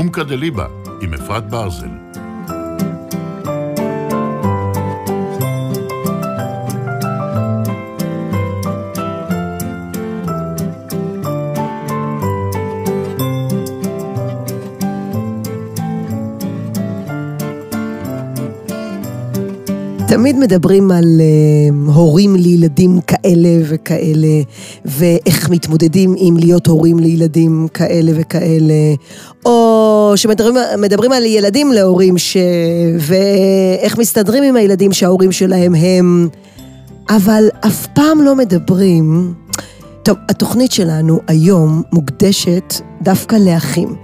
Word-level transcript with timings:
אומקה 0.00 0.24
דליבה 0.24 0.66
עם 1.00 1.14
אפרת 1.14 1.50
ברזל. 1.50 2.09
תמיד 20.10 20.38
מדברים 20.38 20.90
על 20.90 21.04
uh, 21.04 21.90
הורים 21.92 22.36
לילדים 22.36 23.00
כאלה 23.00 23.48
וכאלה, 23.68 24.42
ואיך 24.84 25.50
מתמודדים 25.50 26.14
עם 26.18 26.36
להיות 26.36 26.66
הורים 26.66 26.98
לילדים 26.98 27.68
כאלה 27.74 28.12
וכאלה, 28.14 28.74
או 29.46 30.12
שמדברים 30.16 31.12
על 31.12 31.24
ילדים 31.26 31.72
להורים, 31.72 32.18
ש... 32.18 32.36
ואיך 32.98 33.98
מסתדרים 33.98 34.42
עם 34.42 34.56
הילדים 34.56 34.92
שההורים 34.92 35.32
שלהם 35.32 35.74
הם, 35.74 36.28
אבל 37.10 37.48
אף 37.66 37.86
פעם 37.86 38.22
לא 38.22 38.36
מדברים. 38.36 39.34
טוב, 40.02 40.16
התוכנית 40.28 40.72
שלנו 40.72 41.20
היום 41.26 41.82
מוקדשת 41.92 42.74
דווקא 43.02 43.36
לאחים. 43.36 43.96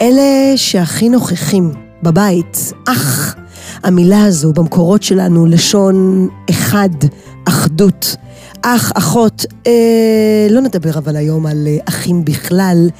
אלה 0.00 0.52
שהכי 0.56 1.08
נוכחים 1.08 1.72
בבית, 2.02 2.72
אח. 2.88 3.41
המילה 3.82 4.24
הזו 4.24 4.52
במקורות 4.52 5.02
שלנו 5.02 5.46
לשון 5.46 6.28
אחד, 6.50 6.88
אחדות. 7.48 8.16
אח, 8.62 8.92
אחות, 8.94 9.46
אה, 9.66 10.46
לא 10.50 10.60
נדבר 10.60 10.98
אבל 10.98 11.16
היום 11.16 11.46
על 11.46 11.66
אה, 11.66 11.78
אחים 11.88 12.24
בכלל, 12.24 12.90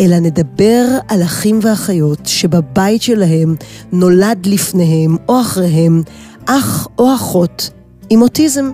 אלא 0.00 0.18
נדבר 0.18 0.84
על 1.08 1.22
אחים 1.22 1.58
ואחיות 1.62 2.20
שבבית 2.26 3.02
שלהם 3.02 3.54
נולד 3.92 4.46
לפניהם 4.46 5.16
או 5.28 5.40
אחריהם 5.40 6.02
אח 6.46 6.88
או 6.98 7.14
אחות 7.14 7.70
עם 8.10 8.22
אוטיזם. 8.22 8.70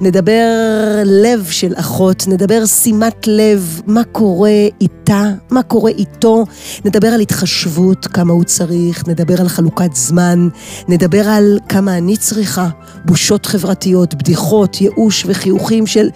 נדבר 0.00 1.02
לב 1.04 1.46
של 1.50 1.72
אחות, 1.76 2.24
נדבר 2.28 2.66
שימת 2.66 3.26
לב, 3.26 3.80
מה 3.86 4.04
קורה 4.04 4.66
איתה, 4.80 5.22
מה 5.50 5.62
קורה 5.62 5.90
איתו, 5.90 6.44
נדבר 6.84 7.08
על 7.08 7.20
התחשבות, 7.20 8.06
כמה 8.06 8.32
הוא 8.32 8.44
צריך, 8.44 9.08
נדבר 9.08 9.40
על 9.40 9.48
חלוקת 9.48 9.94
זמן, 9.94 10.48
נדבר 10.88 11.28
על 11.28 11.58
כמה 11.68 11.98
אני 11.98 12.16
צריכה, 12.16 12.68
בושות 13.04 13.46
חברתיות, 13.46 14.14
בדיחות, 14.14 14.80
ייאוש 14.80 15.24
וחיוכים 15.26 15.86
של... 15.86 16.08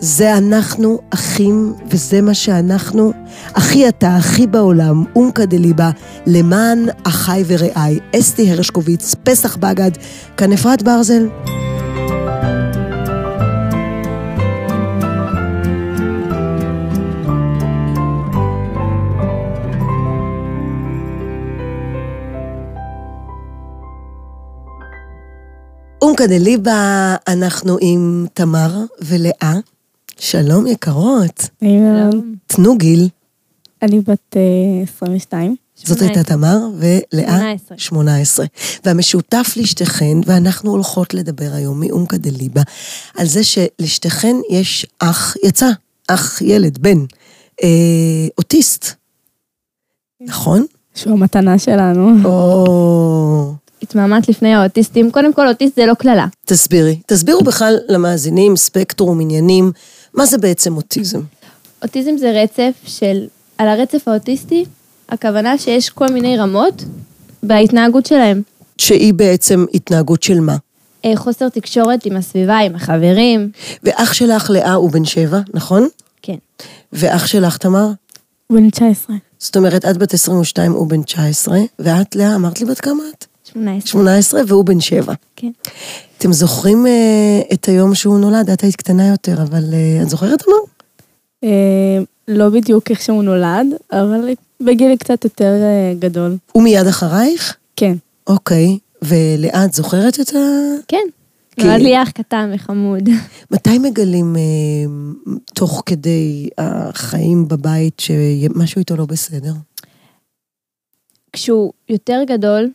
זה 0.00 0.36
אנחנו 0.36 0.98
אחים, 1.10 1.74
וזה 1.90 2.20
מה 2.20 2.34
שאנחנו. 2.34 3.12
אחי 3.52 3.88
אתה, 3.88 4.18
אחי 4.18 4.46
בעולם, 4.46 5.04
אומקה 5.16 5.46
דליבה, 5.46 5.90
למען 6.26 6.86
אחי 7.04 7.44
ורעי. 7.46 7.98
אסתי 8.16 8.50
הרשקוביץ, 8.50 9.14
פסח 9.22 9.56
בגד, 9.56 9.90
כאן 10.36 10.52
אפרת 10.52 10.82
ברזל. 10.82 11.26
אומקה 26.08 26.26
דליבה, 26.26 27.16
אנחנו 27.28 27.76
עם 27.80 28.26
תמר 28.34 28.84
ולאה. 29.00 29.54
שלום 30.18 30.66
יקרות. 30.66 31.48
שלום. 31.60 32.34
תנו 32.46 32.78
גיל. 32.78 33.08
אני 33.82 34.00
בת 34.00 34.36
22. 34.82 35.56
זאת 35.84 36.02
הייתה 36.02 36.24
תמר, 36.24 36.58
ולאה 36.78 37.52
18. 37.76 38.46
והמשותף 38.84 39.52
לשתיכן, 39.56 40.18
ואנחנו 40.26 40.70
הולכות 40.70 41.14
לדבר 41.14 41.50
היום 41.52 41.80
מאומקה 41.80 42.16
דליבה, 42.16 42.62
על 43.16 43.26
זה 43.26 43.40
שלשתיכן 43.44 44.36
יש 44.50 44.86
אח, 44.98 45.36
יצא, 45.44 45.70
אח, 46.08 46.42
ילד, 46.42 46.78
בן, 46.78 46.98
אה, 47.62 47.68
אוטיסט. 48.38 48.86
נכון? 50.20 50.66
שהוא 50.94 51.12
המתנה 51.12 51.58
שלנו. 51.58 52.28
או... 52.28 53.54
התמהמת 53.82 54.28
לפני 54.28 54.54
האוטיסטים. 54.54 55.10
קודם 55.10 55.32
כל, 55.32 55.48
אוטיסט 55.48 55.76
זה 55.76 55.86
לא 55.86 55.94
קללה. 55.94 56.26
תסבירי. 56.46 57.00
תסבירו 57.06 57.40
בכלל 57.40 57.76
למאזינים, 57.88 58.56
ספקטרום, 58.56 59.20
עניינים, 59.20 59.72
מה 60.14 60.26
זה 60.26 60.38
בעצם 60.38 60.76
אוטיזם? 60.76 61.20
אוטיזם 61.82 62.16
זה 62.16 62.42
רצף 62.42 62.72
של, 62.84 63.26
על 63.58 63.68
הרצף 63.68 64.08
האוטיסטי, 64.08 64.64
הכוונה 65.08 65.58
שיש 65.58 65.90
כל 65.90 66.08
מיני 66.08 66.36
רמות 66.36 66.84
בהתנהגות 67.42 68.06
שלהם. 68.06 68.42
שהיא 68.78 69.14
בעצם 69.14 69.64
התנהגות 69.74 70.22
של 70.22 70.40
מה? 70.40 70.56
אה, 71.04 71.12
חוסר 71.16 71.48
תקשורת 71.48 72.06
עם 72.06 72.16
הסביבה, 72.16 72.58
עם 72.58 72.74
החברים. 72.74 73.50
ואח 73.82 74.12
שלך 74.12 74.50
לאה 74.50 74.74
הוא 74.74 74.90
בן 74.90 75.04
שבע, 75.04 75.40
נכון? 75.54 75.88
כן. 76.22 76.36
ואח 76.92 77.26
שלך 77.26 77.56
תמר? 77.56 77.86
הוא 78.46 78.58
בן 78.58 78.70
19. 78.70 79.16
זאת 79.38 79.56
אומרת, 79.56 79.84
את 79.84 79.96
בת 79.96 80.14
22, 80.14 80.72
הוא 80.72 80.86
בן 80.86 81.02
19, 81.02 81.58
ואת, 81.78 82.16
לאה, 82.16 82.34
אמרת 82.34 82.60
לי 82.60 82.66
בת 82.66 82.80
כמה 82.80 83.02
את? 83.14 83.24
18. 83.52 83.86
18 83.90 84.40
והוא 84.46 84.64
בן 84.64 84.80
7. 84.80 85.14
כן. 85.36 85.50
אתם 86.18 86.32
זוכרים 86.32 86.86
uh, 86.86 87.54
את 87.54 87.68
היום 87.68 87.94
שהוא 87.94 88.18
נולד? 88.18 88.50
את 88.50 88.60
היית 88.60 88.76
קטנה 88.76 89.08
יותר, 89.08 89.42
אבל 89.42 89.62
uh, 89.70 90.02
את 90.02 90.08
זוכרת, 90.08 90.42
תמר? 90.42 90.54
אה, 91.44 91.98
לא 92.28 92.48
בדיוק 92.48 92.90
איך 92.90 93.02
שהוא 93.02 93.22
נולד, 93.22 93.66
אבל 93.92 94.30
בגיל 94.60 94.96
קצת 94.96 95.24
יותר 95.24 95.52
אה, 95.62 95.94
גדול. 95.98 96.36
הוא 96.52 96.62
מיד 96.62 96.86
אחרייך? 96.86 97.56
כן. 97.76 97.94
אוקיי. 98.26 98.78
ולאה, 99.02 99.64
את 99.64 99.72
זוכרת 99.72 100.20
את 100.20 100.34
ה... 100.34 100.38
כן. 100.88 101.06
כי- 101.56 101.66
נולד 101.66 101.80
לי 101.80 102.02
אח 102.02 102.10
קטן 102.10 102.50
וחמוד. 102.54 103.08
מתי 103.50 103.78
מגלים 103.78 104.36
אה, 104.36 104.42
תוך 105.54 105.82
כדי 105.86 106.48
החיים 106.58 107.48
בבית 107.48 108.00
שמשהו 108.00 108.78
איתו 108.78 108.96
לא 108.96 109.06
בסדר? 109.06 109.52
כשהוא 111.32 111.72
יותר 111.88 112.22
גדול, 112.26 112.70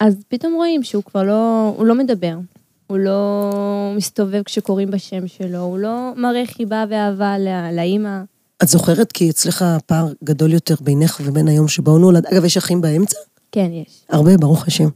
אז 0.00 0.14
פתאום 0.28 0.54
רואים 0.54 0.82
שהוא 0.82 1.02
כבר 1.02 1.22
לא, 1.22 1.74
הוא 1.76 1.86
לא 1.86 1.94
מדבר. 1.94 2.36
הוא 2.86 2.98
לא 2.98 3.50
מסתובב 3.96 4.42
כשקוראים 4.42 4.90
בשם 4.90 5.28
שלו, 5.28 5.58
הוא 5.58 5.78
לא 5.78 6.12
מראה 6.16 6.46
חיבה 6.46 6.84
ואהבה 6.90 7.38
לא- 7.38 7.70
לאימא. 7.76 8.20
את 8.62 8.68
זוכרת 8.68 9.12
כי 9.12 9.30
אצלך 9.30 9.64
פער 9.86 10.12
גדול 10.24 10.52
יותר 10.52 10.74
בינך 10.80 11.20
ובין 11.24 11.48
היום 11.48 11.68
שבו 11.68 11.90
הוא 11.90 12.00
נולד. 12.00 12.26
אגב, 12.26 12.44
יש 12.44 12.56
אחים 12.56 12.80
באמצע? 12.80 13.16
כן, 13.52 13.70
יש. 13.72 14.00
הרבה, 14.08 14.36
ברוך 14.36 14.66
השם. 14.66 14.88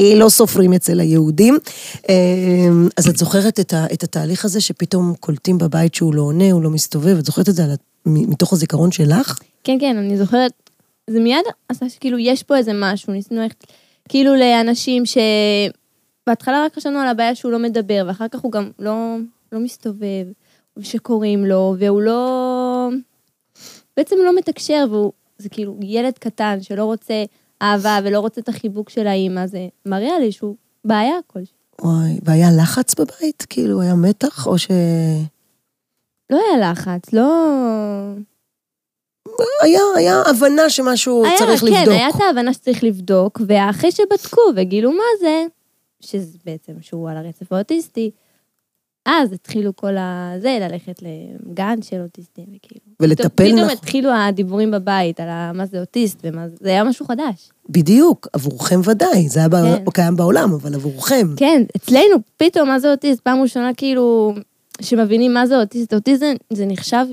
אה, 0.00 0.14
לא 0.16 0.28
סופרים 0.28 0.72
אצל 0.72 1.00
היהודים. 1.00 1.58
אה, 2.08 2.14
אז 2.96 3.08
את 3.08 3.16
זוכרת 3.16 3.60
את, 3.60 3.72
ה, 3.72 3.86
את 3.92 4.02
התהליך 4.02 4.44
הזה 4.44 4.60
שפתאום 4.60 5.14
קולטים 5.20 5.58
בבית 5.58 5.94
שהוא 5.94 6.14
לא 6.14 6.22
עונה, 6.22 6.52
הוא 6.52 6.62
לא 6.62 6.70
מסתובב, 6.70 7.16
את 7.18 7.24
זוכרת 7.24 7.48
את 7.48 7.54
זה 7.54 7.64
על 7.64 7.70
מתוך 8.06 8.52
הזיכרון 8.52 8.92
שלך? 8.92 9.38
כן, 9.64 9.76
כן, 9.80 9.96
אני 9.96 10.18
זוכרת, 10.18 10.52
זה 11.10 11.20
מיד 11.20 11.44
עשה 11.68 11.88
שכאילו 11.88 12.18
יש 12.18 12.42
פה 12.42 12.56
איזה 12.56 12.72
משהו, 12.74 13.12
ניסינו 13.12 13.40
ללכת 13.40 13.64
כאילו 14.10 14.34
לאנשים 14.36 15.06
ש... 15.06 15.18
בהתחלה 16.26 16.64
רק 16.64 16.74
חשבנו 16.74 16.98
על 16.98 17.08
הבעיה 17.08 17.34
שהוא 17.34 17.52
לא 17.52 17.58
מדבר, 17.58 18.04
ואחר 18.06 18.28
כך 18.28 18.40
הוא 18.40 18.52
גם 18.52 18.70
לא, 18.78 19.16
לא 19.52 19.60
מסתובב, 19.60 20.26
שקוראים 20.80 21.44
לו, 21.44 21.74
והוא 21.78 22.02
לא... 22.02 22.88
בעצם 23.96 24.16
לא 24.24 24.36
מתקשר, 24.36 24.86
והוא... 24.90 25.12
זה 25.38 25.48
כאילו 25.48 25.76
ילד 25.82 26.18
קטן 26.18 26.62
שלא 26.62 26.84
רוצה 26.84 27.24
אהבה 27.62 27.98
ולא 28.04 28.20
רוצה 28.20 28.40
את 28.40 28.48
החיבוק 28.48 28.90
של 28.90 29.06
האימא, 29.06 29.46
זה 29.46 29.68
מראה 29.86 30.18
לי 30.18 30.32
שהוא 30.32 30.56
בעיה 30.84 31.16
כלשהי. 31.26 31.56
וואי, 31.80 32.18
והיה 32.22 32.48
לחץ 32.62 32.94
בבית? 32.94 33.46
כאילו, 33.50 33.80
היה 33.80 33.94
מתח, 33.94 34.46
או 34.46 34.58
ש... 34.58 34.68
לא 36.30 36.40
היה 36.48 36.70
לחץ, 36.70 37.12
לא... 37.12 37.34
היה, 39.62 39.80
היה 39.96 40.22
הבנה 40.26 40.70
שמשהו 40.70 41.24
היה, 41.24 41.38
צריך 41.38 41.60
כן, 41.60 41.66
לבדוק. 41.66 41.88
היה 41.94 42.08
את 42.08 42.20
ההבנה 42.28 42.52
שצריך 42.54 42.84
לבדוק, 42.84 43.40
ואחרי 43.46 43.90
שבדקו 43.92 44.40
וגילו 44.56 44.92
מה 44.92 45.04
זה, 45.20 45.44
שזה 46.00 46.38
בעצם 46.46 46.72
שהוא 46.80 47.10
על 47.10 47.16
הרצף 47.16 47.52
האוטיסטי, 47.52 48.10
אז 49.06 49.32
התחילו 49.32 49.76
כל 49.76 49.94
הזה, 49.98 50.58
ללכת 50.60 51.00
לגן 51.02 51.82
של 51.82 52.00
אוטיסטים, 52.00 52.44
וכאילו. 52.44 52.80
ולטפל 53.00 53.28
פתאום 53.28 53.58
נכון. 53.58 53.70
התחילו 53.70 54.10
הדיבורים 54.12 54.70
בבית 54.70 55.20
על 55.20 55.28
ה- 55.28 55.52
מה 55.54 55.66
זה 55.66 55.80
אוטיסט, 55.80 56.18
ומה 56.24 56.48
זה, 56.48 56.56
זה 56.60 56.68
היה 56.68 56.84
משהו 56.84 57.06
חדש. 57.06 57.50
בדיוק, 57.68 58.28
עבורכם 58.32 58.80
ודאי, 58.84 59.28
זה 59.28 59.40
היה 59.40 59.48
כן. 59.50 59.84
כן. 59.84 59.90
קיים 59.90 60.16
בעולם, 60.16 60.52
אבל 60.52 60.74
עבורכם. 60.74 61.26
כן, 61.36 61.62
אצלנו 61.76 62.16
פתאום 62.36 62.68
מה 62.68 62.78
זה 62.78 62.90
אוטיסט, 62.90 63.20
פעם 63.20 63.40
ראשונה 63.42 63.70
כאילו, 63.76 64.34
שמבינים 64.80 65.34
מה 65.34 65.46
זה 65.46 65.60
אוטיסט, 65.60 65.94
אוטיזם 65.94 66.34
זה 66.52 66.66
נחשב, 66.66 67.06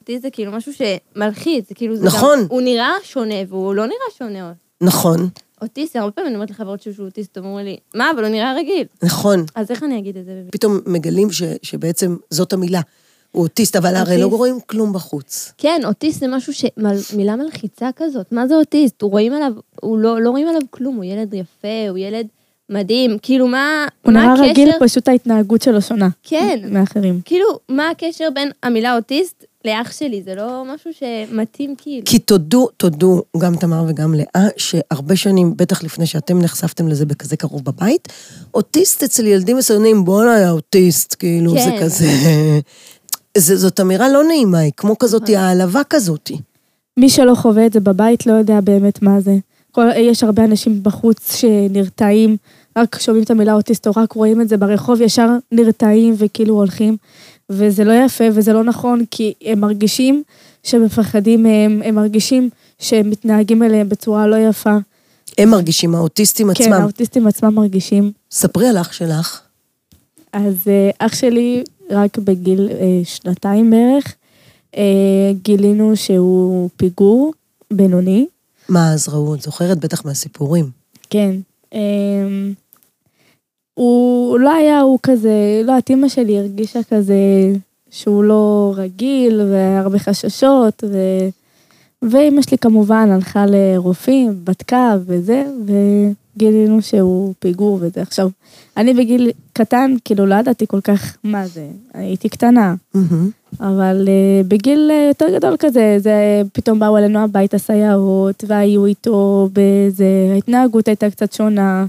אוטיסט 0.00 0.22
זה 0.22 0.30
כאילו 0.30 0.52
משהו 0.52 0.72
שמלחיץ, 0.72 1.68
זה 1.68 1.74
כאילו, 1.74 1.96
זה 1.96 2.06
נכון. 2.06 2.38
גם, 2.40 2.46
הוא 2.48 2.60
נראה 2.60 2.92
שונה, 3.02 3.34
והוא 3.48 3.74
לא 3.74 3.86
נראה 3.86 4.08
שונה. 4.18 4.52
נכון, 4.80 5.28
אוטיסט, 5.62 5.96
הרבה 5.96 6.12
פעמים 6.12 6.28
אני 6.28 6.34
אומרת 6.34 6.50
לחברות 6.50 6.82
שלי 6.82 6.94
שהוא 6.94 7.06
אוטיסט, 7.06 7.38
אומרים 7.38 7.66
לי, 7.66 7.76
מה, 7.94 8.10
אבל 8.10 8.24
הוא 8.24 8.32
נראה 8.32 8.54
רגיל. 8.54 8.86
נכון. 9.02 9.44
אז 9.54 9.70
איך 9.70 9.82
אני 9.82 9.98
אגיד 9.98 10.16
את 10.16 10.24
זה? 10.24 10.42
פתאום 10.52 10.80
מגלים 10.86 11.32
ש, 11.32 11.42
שבעצם 11.62 12.16
זאת 12.30 12.52
המילה. 12.52 12.80
הוא 13.30 13.42
אוטיסט, 13.42 13.76
אבל 13.76 13.96
הרי 13.96 14.18
לא 14.18 14.24
אוטיסט. 14.24 14.38
רואים 14.38 14.58
כלום 14.66 14.92
בחוץ. 14.92 15.52
כן, 15.58 15.80
אוטיסט 15.84 16.20
זה 16.20 16.28
משהו 16.28 16.52
ש... 16.52 16.64
מילה 17.16 17.36
מלחיצה 17.36 17.90
כזאת. 17.96 18.32
מה 18.32 18.46
זה 18.46 18.54
אוטיסט? 18.54 19.02
הוא 19.02 19.10
רואים 19.10 19.32
עליו, 19.32 19.52
הוא 19.80 19.98
לא, 19.98 20.20
לא 20.20 20.30
רואים 20.30 20.48
עליו 20.48 20.60
כלום, 20.70 20.96
הוא 20.96 21.04
ילד 21.04 21.34
יפה, 21.34 21.88
הוא 21.88 21.98
ילד 21.98 22.26
מדהים. 22.70 23.18
כאילו, 23.22 23.48
מה, 23.48 23.86
הוא 24.02 24.12
מה 24.12 24.22
נורא 24.22 24.32
הקשר? 24.32 24.50
רגיל, 24.50 24.70
פשוט 24.80 25.08
ההתנהגות 25.08 25.62
שלו 25.62 25.82
שונה. 25.82 26.08
כן. 26.22 26.60
מאחרים. 26.68 27.20
כאילו, 27.24 27.46
מה 27.68 27.90
הקשר 27.90 28.28
בין 28.34 28.50
המילה 28.62 28.96
אוטיסט 28.96 29.44
לאח 29.64 29.92
שלי? 29.92 30.22
זה 30.22 30.34
לא 30.34 30.64
משהו 30.74 30.90
שמתאים 30.92 31.74
כאילו. 31.78 32.06
כי 32.06 32.18
תודו, 32.18 32.68
תודו, 32.76 33.22
גם 33.38 33.56
תמר 33.56 33.84
וגם 33.88 34.14
לאה, 34.14 34.48
שהרבה 34.56 35.16
שנים, 35.16 35.56
בטח 35.56 35.82
לפני 35.82 36.06
שאתם 36.06 36.38
נחשפתם 36.38 36.88
לזה 36.88 37.06
בכזה 37.06 37.36
קרוב 37.36 37.64
בבית, 37.64 38.08
אוטיסט 38.54 39.02
אצל 39.02 39.26
ילדים 39.26 39.56
מסוימים, 39.56 40.04
בואנה, 40.04 40.34
היה 40.34 40.50
אוטיסט, 40.50 41.16
כאילו, 41.18 41.50
זה 41.50 41.70
כן. 41.70 41.84
כזה... 41.84 42.06
זה, 43.38 43.56
זאת 43.56 43.80
אמירה 43.80 44.08
לא 44.08 44.24
נעימה, 44.24 44.58
היא 44.58 44.72
כמו 44.76 44.98
כזאת, 44.98 45.28
העלבה 45.28 45.80
כזאת. 45.90 46.30
מי 46.96 47.08
שלא 47.08 47.34
חווה 47.34 47.66
את 47.66 47.72
זה 47.72 47.80
בבית 47.80 48.26
לא 48.26 48.32
יודע 48.32 48.60
באמת 48.60 49.02
מה 49.02 49.20
זה. 49.20 49.34
כל, 49.74 49.86
יש 49.96 50.24
הרבה 50.24 50.44
אנשים 50.44 50.82
בחוץ 50.82 51.36
שנרתעים, 51.36 52.36
רק 52.78 52.98
שומעים 53.00 53.24
את 53.24 53.30
המילה 53.30 53.54
אוטיסט 53.54 53.86
או 53.86 53.92
רק 53.96 54.12
רואים 54.12 54.40
את 54.40 54.48
זה 54.48 54.56
ברחוב, 54.56 55.00
ישר 55.00 55.28
נרתעים 55.52 56.14
וכאילו 56.18 56.54
הולכים. 56.54 56.96
וזה 57.50 57.84
לא 57.84 57.92
יפה 57.92 58.24
וזה 58.32 58.52
לא 58.52 58.64
נכון, 58.64 59.04
כי 59.10 59.34
הם 59.44 59.60
מרגישים 59.60 60.22
שמפחדים 60.62 61.42
מהם, 61.42 61.82
הם 61.84 61.94
מרגישים 61.94 62.50
שהם 62.78 63.10
מתנהגים 63.10 63.62
אליהם 63.62 63.88
בצורה 63.88 64.26
לא 64.26 64.36
יפה. 64.36 64.76
הם 65.38 65.50
מרגישים, 65.50 65.94
האוטיסטים 65.94 66.46
כן, 66.46 66.64
עצמם. 66.64 66.72
האוטיסטים 66.72 67.26
עצמם 67.26 67.54
מרגישים. 67.54 68.12
ספרי 68.30 68.68
על 68.68 68.78
אח 68.78 68.92
שלך. 68.92 69.40
אז 70.32 70.54
אה, 70.66 70.90
אח 70.98 71.14
שלי, 71.14 71.64
רק 71.90 72.18
בגיל 72.18 72.68
אה, 72.70 73.00
שנתיים 73.04 73.70
בערך, 73.70 74.14
אה, 74.76 75.32
גילינו 75.42 75.96
שהוא 75.96 76.68
פיגור 76.76 77.32
בינוני. 77.72 78.26
מה 78.68 78.92
אז 78.92 79.08
ראו? 79.08 79.34
את 79.34 79.40
זוכרת 79.42 79.78
בטח 79.78 80.04
מהסיפורים. 80.04 80.70
כן. 81.10 81.34
אמ, 81.72 82.52
הוא 83.74 84.38
לא 84.38 84.54
היה, 84.54 84.80
הוא 84.80 84.98
כזה, 85.02 85.62
לא 85.64 85.72
יודעת, 85.72 85.90
אימא 85.90 86.08
שלי 86.08 86.38
הרגישה 86.38 86.80
כזה 86.90 87.14
שהוא 87.90 88.24
לא 88.24 88.72
רגיל, 88.76 89.40
והרבה 89.50 89.98
חששות, 89.98 90.84
ו... 90.86 90.98
ואימא 92.10 92.42
שלי 92.42 92.58
כמובן 92.58 93.10
הלכה 93.10 93.44
לרופאים, 93.46 94.40
בדקה 94.44 94.96
וזה, 95.06 95.44
וגילינו 96.36 96.82
שהוא 96.82 97.34
פיגור 97.38 97.78
וזה. 97.80 98.02
עכשיו, 98.02 98.28
אני 98.76 98.94
בגיל 98.94 99.30
קטן, 99.52 99.94
כאילו 100.04 100.26
לא 100.26 100.34
ידעתי 100.34 100.66
כל 100.66 100.80
כך 100.80 101.16
מה 101.24 101.46
זה, 101.46 101.68
הייתי 101.94 102.28
קטנה. 102.28 102.74
אבל 103.60 104.08
uh, 104.08 104.46
בגיל 104.48 104.90
uh, 104.90 105.08
יותר 105.08 105.26
גדול 105.36 105.56
כזה, 105.58 105.96
זה 105.98 106.42
פתאום 106.52 106.78
באו 106.78 106.98
אלינו 106.98 107.18
הביתה 107.18 107.58
סייעות, 107.58 108.44
והיו 108.46 108.86
איתו 108.86 109.48
באיזה, 109.52 110.06
ההתנהגות 110.32 110.88
הייתה 110.88 111.10
קצת 111.10 111.32
שונה. 111.32 111.86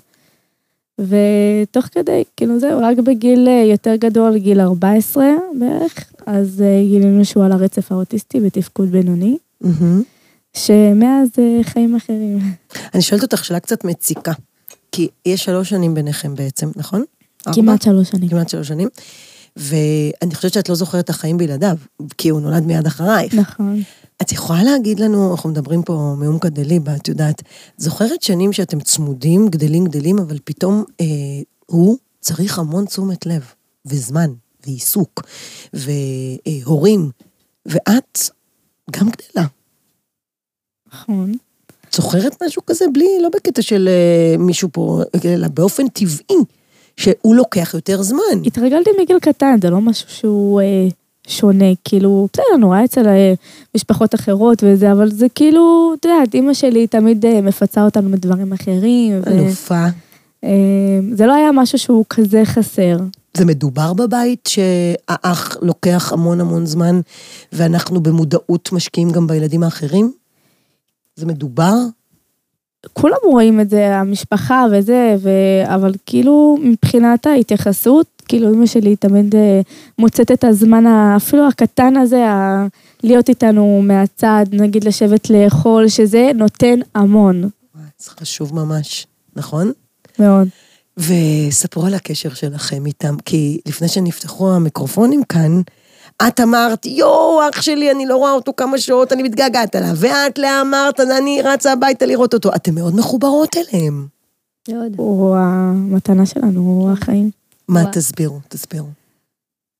ותוך 0.99 1.85
כדי, 1.85 2.23
כאילו 2.37 2.59
זהו, 2.59 2.79
רק 2.81 2.97
בגיל 2.97 3.47
uh, 3.47 3.71
יותר 3.71 3.95
גדול, 3.95 4.37
גיל 4.37 4.61
14 4.61 5.25
בערך, 5.59 6.13
אז 6.25 6.63
uh, 6.63 6.89
גילינו 6.89 7.25
שהוא 7.25 7.45
על 7.45 7.51
הרצף 7.51 7.91
האוטיסטי 7.91 8.39
בתפקוד 8.39 8.91
בינוני, 8.91 9.37
מהמם. 9.61 10.01
שמאז 10.55 11.27
uh, 11.35 11.63
חיים 11.63 11.95
אחרים. 11.95 12.39
אני 12.93 13.01
שואלת 13.01 13.23
אותך 13.23 13.45
שאלה 13.45 13.59
קצת 13.59 13.83
מציקה, 13.85 14.31
כי 14.91 15.07
יש 15.25 15.43
שלוש 15.43 15.69
שנים 15.69 15.93
ביניכם 15.93 16.35
בעצם, 16.35 16.71
נכון? 16.75 17.03
כמעט 17.53 17.81
שלוש 17.81 18.09
שנים. 18.09 18.29
כמעט 18.29 18.49
שלוש 18.49 18.67
שנים. 18.67 18.87
ואני 19.55 20.35
חושבת 20.35 20.53
שאת 20.53 20.69
לא 20.69 20.75
זוכרת 20.75 21.05
את 21.05 21.09
החיים 21.09 21.37
בלעדיו, 21.37 21.77
כי 22.17 22.29
הוא 22.29 22.41
נולד 22.41 22.65
מיד 22.65 22.87
אחרייך. 22.87 23.33
נכון. 23.33 23.83
את 24.21 24.31
יכולה 24.31 24.63
להגיד 24.63 24.99
לנו, 24.99 25.31
אנחנו 25.31 25.49
מדברים 25.49 25.83
פה 25.83 26.15
מעומקא 26.19 26.49
דליבה, 26.49 26.95
את 26.95 27.07
יודעת, 27.07 27.41
זוכרת 27.77 28.21
שנים 28.21 28.53
שאתם 28.53 28.79
צמודים, 28.79 29.47
גדלים, 29.47 29.85
גדלים, 29.85 30.19
אבל 30.19 30.37
פתאום 30.43 30.83
אה, 31.01 31.05
הוא 31.65 31.97
צריך 32.19 32.59
המון 32.59 32.85
תשומת 32.85 33.25
לב, 33.25 33.43
וזמן, 33.85 34.29
ועיסוק, 34.65 35.23
והורים, 35.73 37.09
ואת 37.65 38.19
גם 38.91 39.09
גדלה. 39.09 39.47
נכון. 41.01 41.31
זוכרת 41.91 42.43
משהו 42.43 42.61
כזה 42.65 42.85
בלי, 42.93 43.07
לא 43.21 43.29
בקטע 43.35 43.61
של 43.61 43.89
אה, 43.91 44.37
מישהו 44.37 44.69
פה, 44.71 45.01
אלא 45.25 45.47
באופן 45.47 45.87
טבעי, 45.87 46.37
שהוא 46.97 47.35
לוקח 47.35 47.71
יותר 47.73 48.01
זמן. 48.01 48.43
התרגלתי 48.45 48.89
מגיל 49.01 49.19
קטן, 49.19 49.55
זה 49.61 49.69
לא 49.69 49.81
משהו 49.81 50.09
שהוא 50.09 50.61
אה, 50.61 50.87
שונה, 51.27 51.65
כאילו, 51.83 52.27
בסדר, 52.33 52.57
נורא 52.59 52.83
אצל 52.85 53.07
אה, 53.07 53.33
משפחות 53.75 54.15
אחרות 54.15 54.63
וזה, 54.65 54.91
אבל 54.91 55.11
זה 55.11 55.27
כאילו, 55.35 55.93
את 55.99 56.05
יודעת, 56.05 56.33
אימא 56.33 56.53
שלי 56.53 56.87
תמיד 56.87 57.25
אה, 57.25 57.41
מפצה 57.41 57.85
אותנו 57.85 58.11
בדברים 58.11 58.53
אחרים, 58.53 59.21
ו- 59.25 59.31
אלופה. 59.31 59.85
אה, 60.43 60.99
זה 61.13 61.25
לא 61.25 61.33
היה 61.33 61.51
משהו 61.51 61.77
שהוא 61.79 62.05
כזה 62.09 62.41
חסר. 62.45 62.97
זה 63.37 63.45
מדובר 63.45 63.93
בבית 63.93 64.47
שהאח 64.47 65.57
לוקח 65.61 66.13
המון 66.13 66.41
המון 66.41 66.65
זמן, 66.65 66.99
ואנחנו 67.53 68.03
במודעות 68.03 68.69
משקיעים 68.71 69.11
גם 69.11 69.27
בילדים 69.27 69.63
האחרים? 69.63 70.11
זה 71.15 71.25
מדובר? 71.25 71.73
כולם 72.93 73.17
רואים 73.23 73.59
את 73.59 73.69
זה, 73.69 73.95
המשפחה 73.95 74.65
וזה, 74.71 75.15
ו... 75.19 75.29
אבל 75.65 75.93
כאילו, 76.05 76.57
מבחינת 76.61 77.25
ההתייחסות, 77.25 78.07
כאילו, 78.27 78.51
אימא 78.51 78.65
שלי 78.65 78.95
תמיד 78.95 79.35
אה, 79.35 79.61
מוצאת 79.99 80.31
את 80.31 80.43
הזמן, 80.43 80.87
אפילו 81.17 81.47
הקטן 81.47 81.97
הזה, 81.97 82.29
ה... 82.29 82.67
להיות 83.03 83.29
איתנו 83.29 83.81
מהצד, 83.83 84.45
נגיד 84.51 84.83
לשבת 84.83 85.29
לאכול, 85.29 85.87
שזה 85.87 86.31
נותן 86.35 86.79
המון, 86.95 87.49
זה 87.97 88.11
חשוב 88.11 88.55
ממש, 88.55 89.07
נכון? 89.35 89.71
מאוד. 90.19 90.47
וספרו 90.97 91.85
על 91.85 91.93
הקשר 91.93 92.33
שלכם 92.33 92.85
איתם, 92.85 93.15
כי 93.25 93.59
לפני 93.65 93.87
שנפתחו 93.87 94.53
המיקרופונים 94.53 95.23
כאן, 95.23 95.61
את 96.27 96.39
אמרת, 96.39 96.85
יואו, 96.85 97.41
אח 97.49 97.61
שלי, 97.61 97.91
אני 97.91 98.05
לא 98.05 98.17
רואה 98.17 98.31
אותו 98.31 98.53
כמה 98.57 98.77
שעות, 98.77 99.13
אני 99.13 99.23
מתגעגעת 99.23 99.75
אליו. 99.75 99.95
ואת, 99.95 100.37
לאה, 100.37 100.61
אמרת, 100.61 100.99
אני 100.99 101.41
רצה 101.41 101.71
הביתה 101.71 102.05
לראות 102.05 102.33
אותו. 102.33 102.55
אתן 102.55 102.75
מאוד 102.75 102.95
מחוברות 102.95 103.55
אליהם. 103.57 104.07
מאוד. 104.69 104.93
הוא 104.97 105.35
המתנה 105.35 106.25
שלנו, 106.25 106.61
הוא 106.61 106.91
החיים. 106.91 107.31
מה. 107.67 107.91
תסבירו, 107.91 108.39
תסבירו. 108.47 108.87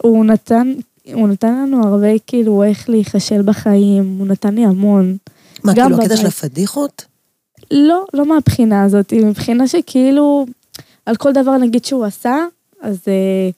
הוא 0.04 0.26
נתן, 0.26 0.74
הוא 1.14 1.28
נתן 1.28 1.54
לנו 1.54 1.88
הרבה, 1.88 2.20
כאילו, 2.28 2.64
איך 2.64 2.90
להיכשל 2.90 3.42
בחיים, 3.42 4.16
הוא 4.20 4.28
נתן 4.28 4.56
לי 4.56 4.66
המון. 4.66 5.18
מה, 5.64 5.74
גם 5.76 5.90
כאילו, 5.90 6.04
הקטע. 6.04 6.18
של 6.18 6.28
הפדיחות? 6.28 7.06
לא, 7.72 8.06
לא 8.14 8.26
מהבחינה 8.26 8.84
הזאת, 8.84 9.14
מבחינה 9.14 9.68
שכאילו, 9.68 10.46
על 11.06 11.16
כל 11.16 11.34
דבר 11.34 11.58
נגיד 11.58 11.86
שהוא 11.86 12.06
עשה, 12.06 12.46
אז 12.82 12.98
אה, 13.08 13.50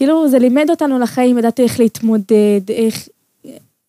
כאילו 0.00 0.28
זה 0.28 0.38
לימד 0.38 0.66
אותנו 0.70 0.98
לחיים, 0.98 1.38
ידעתי 1.38 1.62
איך 1.62 1.80
להתמודד, 1.80 2.60
איך, 2.68 3.08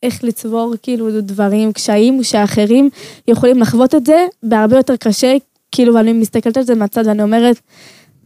איך 0.04 0.24
לצבור 0.24 0.74
כאילו 0.82 1.22
דברים, 1.22 1.74
קשיים, 1.74 2.24
שאחרים 2.24 2.90
יכולים 3.28 3.60
לחוות 3.60 3.96
את 3.96 4.06
זה 4.06 4.26
בהרבה 4.44 4.78
יותר 4.78 4.96
קשה, 4.96 5.36
כאילו, 5.72 5.94
ואני 5.94 6.14
מסתכלת 6.14 6.58
על 6.58 6.64
זה 6.64 6.76
מהצד 6.76 7.08
ואני 7.08 7.24
אומרת, 7.24 7.60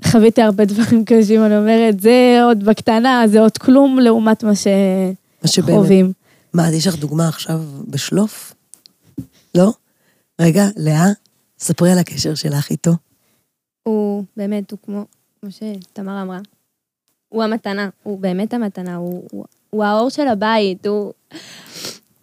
חוויתי 0.05 0.41
הרבה 0.41 0.65
דברים 0.65 1.05
קשים, 1.05 1.45
אני 1.45 1.57
אומרת, 1.57 1.99
זה 1.99 2.39
עוד 2.43 2.63
בקטנה, 2.63 3.23
זה 3.27 3.39
עוד 3.39 3.57
כלום 3.57 3.99
לעומת 3.99 4.43
מה. 4.43 4.51
שחווים. 5.45 6.13
מה, 6.53 6.71
יש 6.71 6.87
לך 6.87 6.95
דוגמה 6.95 7.27
עכשיו 7.27 7.61
בשלוף? 7.87 8.53
לא? 9.55 9.73
רגע, 10.41 10.65
לאה, 10.77 11.07
ספרי 11.59 11.91
על 11.91 11.97
הקשר 11.97 12.35
שלך 12.35 12.69
איתו. 12.69 12.91
הוא 13.83 14.23
באמת, 14.37 14.71
הוא 14.71 14.79
כמו, 14.85 15.05
כמו 15.41 15.49
שתמר 15.51 16.21
אמרה, 16.21 16.39
הוא 17.35 17.43
המתנה, 17.43 17.89
הוא 18.03 18.19
באמת 18.19 18.53
המתנה, 18.53 18.95
הוא, 18.95 19.23
הוא, 19.31 19.45
הוא 19.69 19.83
האור 19.83 20.09
של 20.09 20.27
הבית, 20.27 20.87
הוא... 20.87 21.13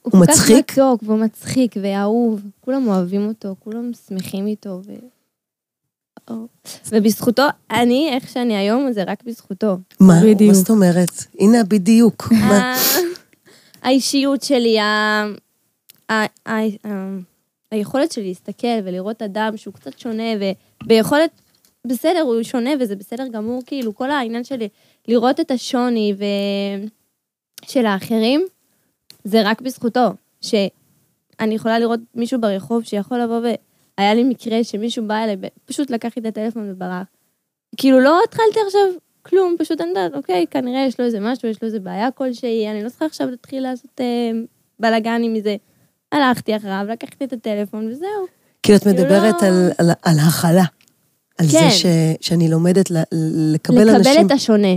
הוא 0.02 0.12
כל 0.12 0.18
מצחיק? 0.18 0.70
כך 0.70 0.78
מתוק 0.78 1.02
והוא 1.02 1.18
מצחיק 1.18 1.74
ואהוב, 1.82 2.42
כולם 2.60 2.88
אוהבים 2.88 3.28
אותו, 3.28 3.54
כולם 3.58 3.90
שמחים 4.08 4.46
איתו. 4.46 4.80
ו... 4.86 4.92
ובזכותו, 6.92 7.42
אני, 7.70 8.10
איך 8.12 8.28
שאני 8.28 8.56
היום, 8.56 8.92
זה 8.92 9.02
רק 9.06 9.22
בזכותו. 9.24 9.76
מה? 10.00 10.20
בדיוק. 10.24 10.48
מה 10.48 10.54
זאת 10.54 10.70
אומרת? 10.70 11.10
הנה 11.38 11.64
בדיוק. 11.64 12.28
מה? 12.48 12.76
האישיות 13.82 14.42
שלי, 14.42 14.80
ה- 14.80 15.24
ה- 16.10 16.48
ה- 16.48 17.18
היכולת 17.70 18.12
שלי 18.12 18.28
להסתכל 18.28 18.78
ולראות 18.84 19.22
אדם 19.22 19.56
שהוא 19.56 19.74
קצת 19.74 19.98
שונה, 19.98 20.22
וביכולת, 20.84 21.30
בסדר, 21.86 22.20
הוא 22.20 22.42
שונה 22.42 22.70
וזה 22.80 22.96
בסדר 22.96 23.28
גמור, 23.28 23.62
כאילו, 23.66 23.94
כל 23.94 24.10
העניין 24.10 24.44
שלי, 24.44 24.68
לראות 25.08 25.40
את 25.40 25.50
השוני 25.50 26.14
ו... 26.18 26.24
של 27.66 27.86
האחרים, 27.86 28.46
זה 29.24 29.42
רק 29.44 29.60
בזכותו. 29.60 30.06
שאני 30.40 31.54
יכולה 31.54 31.78
לראות 31.78 32.00
מישהו 32.14 32.40
ברחוב 32.40 32.84
שיכול 32.84 33.18
לבוא 33.18 33.38
ו... 33.38 33.46
היה 33.98 34.14
לי 34.14 34.24
מקרה 34.24 34.64
שמישהו 34.64 35.06
בא 35.06 35.24
אליי, 35.24 35.36
פשוט 35.64 35.90
לקח 35.90 36.10
לי 36.16 36.22
את 36.22 36.26
הטלפון 36.26 36.70
וברח. 36.70 37.06
כאילו, 37.76 38.00
לא 38.00 38.20
התחלתי 38.28 38.60
עכשיו 38.66 38.80
כלום, 39.22 39.56
פשוט 39.58 39.80
אני 39.80 39.88
יודעת, 39.88 40.14
אוקיי, 40.14 40.46
כנראה 40.50 40.86
יש 40.86 41.00
לו 41.00 41.06
איזה 41.06 41.20
משהו, 41.20 41.48
יש 41.48 41.62
לו 41.62 41.66
איזה 41.66 41.80
בעיה 41.80 42.10
כלשהי, 42.10 42.70
אני 42.70 42.84
לא 42.84 42.88
צריכה 42.88 43.04
עכשיו 43.04 43.30
להתחיל 43.30 43.62
לעשות 43.62 44.00
אה, 44.00 44.30
בלאגנים 44.80 45.34
מזה. 45.34 45.56
הלכתי 46.12 46.56
אחריו, 46.56 46.86
לקחתי 46.88 47.24
את 47.24 47.32
הטלפון 47.32 47.88
וזהו. 47.88 48.08
כאילו 48.62 48.76
את 48.76 48.82
כאילו 48.82 48.96
מדברת 48.98 49.42
לא- 49.42 49.48
על, 49.48 49.70
על, 49.78 49.90
על 50.02 50.18
הכלה. 50.28 50.64
על 51.38 51.46
זה 51.46 51.58
כן. 51.58 51.70
ש, 51.70 51.86
שאני 52.20 52.50
לומדת 52.50 52.90
ל, 52.90 52.96
לקבל 53.54 53.82
לקבל 53.82 53.96
אנשים... 53.96 54.26
את 54.26 54.30
השונה. 54.30 54.68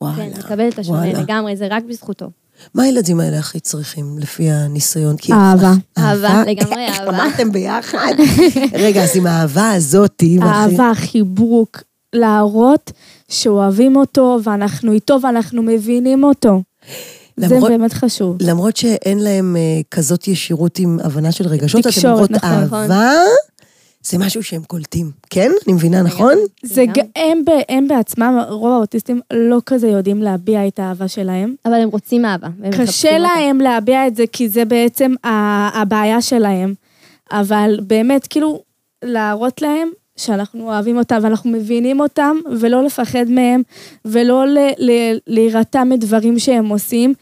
וואלה, 0.00 0.16
כן, 0.16 0.30
לקבל 0.38 0.68
את 0.68 0.78
השונה 0.78 0.98
וואלה. 0.98 1.20
לגמרי, 1.22 1.56
זה 1.56 1.66
רק 1.70 1.84
בזכותו. 1.88 2.30
מה 2.74 2.82
הילדים 2.82 3.20
האלה 3.20 3.38
הכי 3.38 3.60
צריכים, 3.60 4.18
לפי 4.18 4.50
הניסיון? 4.50 5.16
אהבה. 5.32 5.72
אהבה, 5.98 6.42
לגמרי 6.46 6.86
אהבה. 6.88 7.04
למדתם 7.12 7.52
ביחד? 7.52 8.12
רגע, 8.84 9.04
אז 9.04 9.16
עם 9.16 9.26
האהבה. 9.26 9.72
והכי- 9.78 10.42
אהבה, 10.42 10.90
חיבוק, 10.94 11.82
להראות 12.12 12.92
שאוהבים 13.28 13.96
אותו 13.96 14.38
ואנחנו 14.44 14.92
איתו 14.92 15.18
ואנחנו 15.22 15.62
מבינים 15.62 16.24
אותו. 16.24 16.62
זה 17.36 17.46
למרות- 17.54 17.70
באמת 17.70 17.92
חשוב. 17.92 18.36
למרות 18.40 18.76
שאין 18.76 19.18
להם 19.18 19.56
אה, 19.56 19.60
כזאת 19.90 20.28
ישירות 20.28 20.78
עם 20.78 20.98
הבנה 21.04 21.32
של 21.32 21.46
רגשות, 21.46 21.80
אתם 21.80 21.90
תקשורת, 21.90 22.12
אומרות 22.14 22.30
נכון, 22.30 22.50
אהבה, 22.50 23.12
זה 24.10 24.18
משהו 24.18 24.42
שהם 24.42 24.62
קולטים. 24.62 25.10
כן? 25.30 25.50
אני 25.66 25.74
מבינה, 25.74 26.02
נכון? 26.02 26.34
זה 26.62 26.82
לגמרי. 26.82 27.02
ג- 27.02 27.20
הם, 27.68 27.88
בעצמם, 27.88 28.38
רוב 28.48 28.72
האוטיסטים 28.72 29.20
לא 29.32 29.58
כזה 29.66 29.88
יודעים 29.88 30.22
להביע 30.22 30.66
את 30.68 30.78
האהבה 30.78 31.08
שלהם. 31.08 31.54
אבל 31.64 31.74
הם 31.74 31.88
רוצים 31.88 32.24
אהבה. 32.24 32.48
קשה. 32.72 33.18
להם 33.18 33.60
להביע 33.60 34.06
את 34.06 34.16
זה 34.16 34.24
כי 34.32 34.48
זה 34.48 34.64
בעצם 34.64 35.14
הבעיה 35.74 36.22
שלהם. 36.22 36.74
אבל 37.32 37.78
באמת, 37.86 38.26
כאילו, 38.26 38.62
להראות 39.04 39.62
להם 39.62 39.88
שאנחנו 40.16 40.64
אוהבים 40.68 40.98
אותם 40.98 41.18
ואנחנו 41.22 41.50
מבינים 41.50 42.00
אותם, 42.00 42.36
ולא 42.60 42.84
לפחד 42.84 43.24
מהם, 43.28 43.62
ולא 44.04 44.44
להירתע 45.26 45.84
מדברים 45.84 46.38
שהם 46.38 46.68
עושים, 46.68 47.14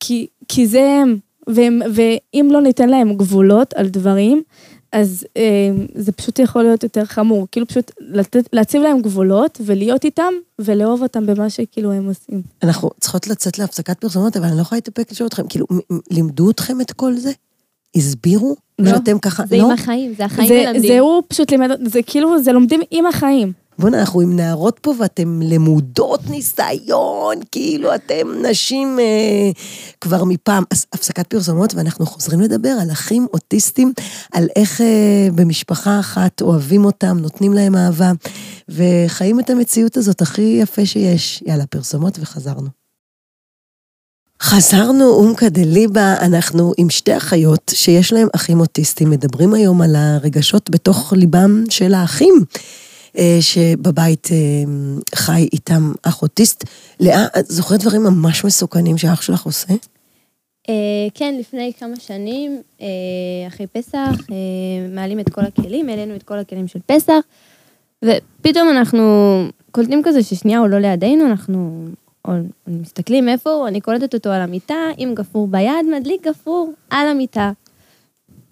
כי, 0.00 0.26
כי 0.48 0.66
זה 0.66 0.82
הם. 1.02 1.16
והם, 1.50 1.80
ואם 1.94 2.48
לא 2.52 2.60
ניתן 2.60 2.88
להם 2.88 3.14
גבולות 3.14 3.74
על 3.74 3.88
דברים, 3.88 4.42
אז 4.92 5.26
אה, 5.36 5.70
זה 5.94 6.12
פשוט 6.12 6.38
יכול 6.38 6.62
להיות 6.62 6.82
יותר 6.82 7.04
חמור. 7.04 7.46
כאילו 7.52 7.66
פשוט 7.66 7.90
לתת, 8.00 8.48
להציב 8.52 8.82
להם 8.82 9.02
גבולות 9.02 9.60
ולהיות 9.64 10.04
איתם 10.04 10.32
ולאהוב 10.58 11.02
אותם 11.02 11.26
במה 11.26 11.50
שכאילו 11.50 11.92
הם 11.92 12.06
עושים. 12.06 12.42
אנחנו 12.62 12.90
צריכות 13.00 13.26
לצאת 13.26 13.58
להפסקת 13.58 14.00
פרסומות, 14.00 14.36
אבל 14.36 14.46
אני 14.46 14.56
לא 14.56 14.62
יכולה 14.62 14.76
להתאפק 14.76 15.12
לשאול 15.12 15.26
אתכם, 15.26 15.48
כאילו, 15.48 15.66
לימדו 16.10 16.50
אתכם 16.50 16.80
את 16.80 16.92
כל 16.92 17.14
זה? 17.14 17.32
הסבירו? 17.96 18.56
לא. 18.78 18.90
שאתם 18.90 19.18
ככה, 19.18 19.46
זה 19.46 19.56
לא? 19.56 19.64
עם 19.64 19.70
החיים, 19.70 20.14
זה 20.16 20.24
החיים 20.24 20.48
זה, 20.48 20.62
מלמדים. 20.66 20.92
זה 20.92 21.00
הוא 21.00 21.22
פשוט 21.28 21.50
לימד, 21.50 21.70
זה 21.84 22.02
כאילו, 22.02 22.42
זה 22.42 22.52
לומדים 22.52 22.80
עם 22.90 23.06
החיים. 23.06 23.52
בוא'נה, 23.78 24.00
אנחנו 24.00 24.20
עם 24.20 24.36
נערות 24.36 24.78
פה 24.82 24.94
ואתם 24.98 25.40
למודות 25.42 26.20
ניסיון, 26.30 27.36
כאילו 27.52 27.94
אתם 27.94 28.26
נשים 28.50 28.98
אה, 28.98 29.50
כבר 30.00 30.24
מפעם. 30.24 30.64
אז 30.70 30.86
הפסקת 30.92 31.26
פרסומות, 31.26 31.74
ואנחנו 31.74 32.06
חוזרים 32.06 32.40
לדבר 32.40 32.76
על 32.82 32.90
אחים 32.90 33.26
אוטיסטים, 33.32 33.92
על 34.32 34.48
איך 34.56 34.80
אה, 34.80 35.28
במשפחה 35.34 36.00
אחת 36.00 36.42
אוהבים 36.42 36.84
אותם, 36.84 37.18
נותנים 37.18 37.52
להם 37.52 37.76
אהבה, 37.76 38.12
וחיים 38.68 39.40
את 39.40 39.50
המציאות 39.50 39.96
הזאת 39.96 40.22
הכי 40.22 40.58
יפה 40.62 40.86
שיש. 40.86 41.42
יאללה, 41.46 41.66
פרסומות 41.66 42.18
וחזרנו. 42.20 42.68
חזרנו 44.42 45.04
אומקא 45.04 45.48
דליבה, 45.48 46.14
אנחנו 46.20 46.72
עם 46.76 46.90
שתי 46.90 47.16
אחיות 47.16 47.72
שיש 47.74 48.12
להם 48.12 48.28
אחים 48.34 48.60
אוטיסטים, 48.60 49.10
מדברים 49.10 49.54
היום 49.54 49.82
על 49.82 49.96
הרגשות 49.96 50.70
בתוך 50.70 51.12
ליבם 51.12 51.64
של 51.70 51.94
האחים. 51.94 52.44
אה, 53.16 53.38
שבבית 53.40 54.28
אה, 54.32 54.36
חי 55.14 55.48
איתם 55.52 55.92
אח 56.02 56.22
אוטיסט. 56.22 56.64
לאה, 57.00 57.26
את 57.38 57.46
זוכרת 57.46 57.80
דברים 57.80 58.02
ממש 58.02 58.44
מסוכנים 58.44 58.98
שאח 58.98 59.22
שלך 59.22 59.42
עושה? 59.42 59.74
אה, 60.68 60.74
כן, 61.14 61.34
לפני 61.40 61.72
כמה 61.78 61.96
שנים, 62.00 62.62
אחרי 63.48 63.66
פסח, 63.66 64.16
מעלים 64.94 65.20
את 65.20 65.28
כל 65.28 65.40
הכלים, 65.40 65.88
העלינו 65.88 66.16
את 66.16 66.22
כל 66.22 66.38
הכלים 66.38 66.68
של 66.68 66.78
פסח, 66.86 67.20
ופתאום 68.04 68.68
אנחנו 68.70 69.04
קולטים 69.70 70.02
כזה 70.04 70.22
ששנייה 70.22 70.58
הוא 70.58 70.68
לא 70.68 70.78
לידינו, 70.78 71.26
אנחנו 71.26 71.84
מסתכלים 72.68 73.28
איפה 73.28 73.50
הוא, 73.50 73.68
אני 73.68 73.80
קולטת 73.80 74.14
אותו 74.14 74.30
על 74.30 74.40
המיטה, 74.40 74.74
עם 74.96 75.14
גפרור 75.14 75.48
ביד, 75.48 75.86
מדליק 75.98 76.26
גפרור 76.26 76.72
על 76.90 77.08
המיטה. 77.08 77.50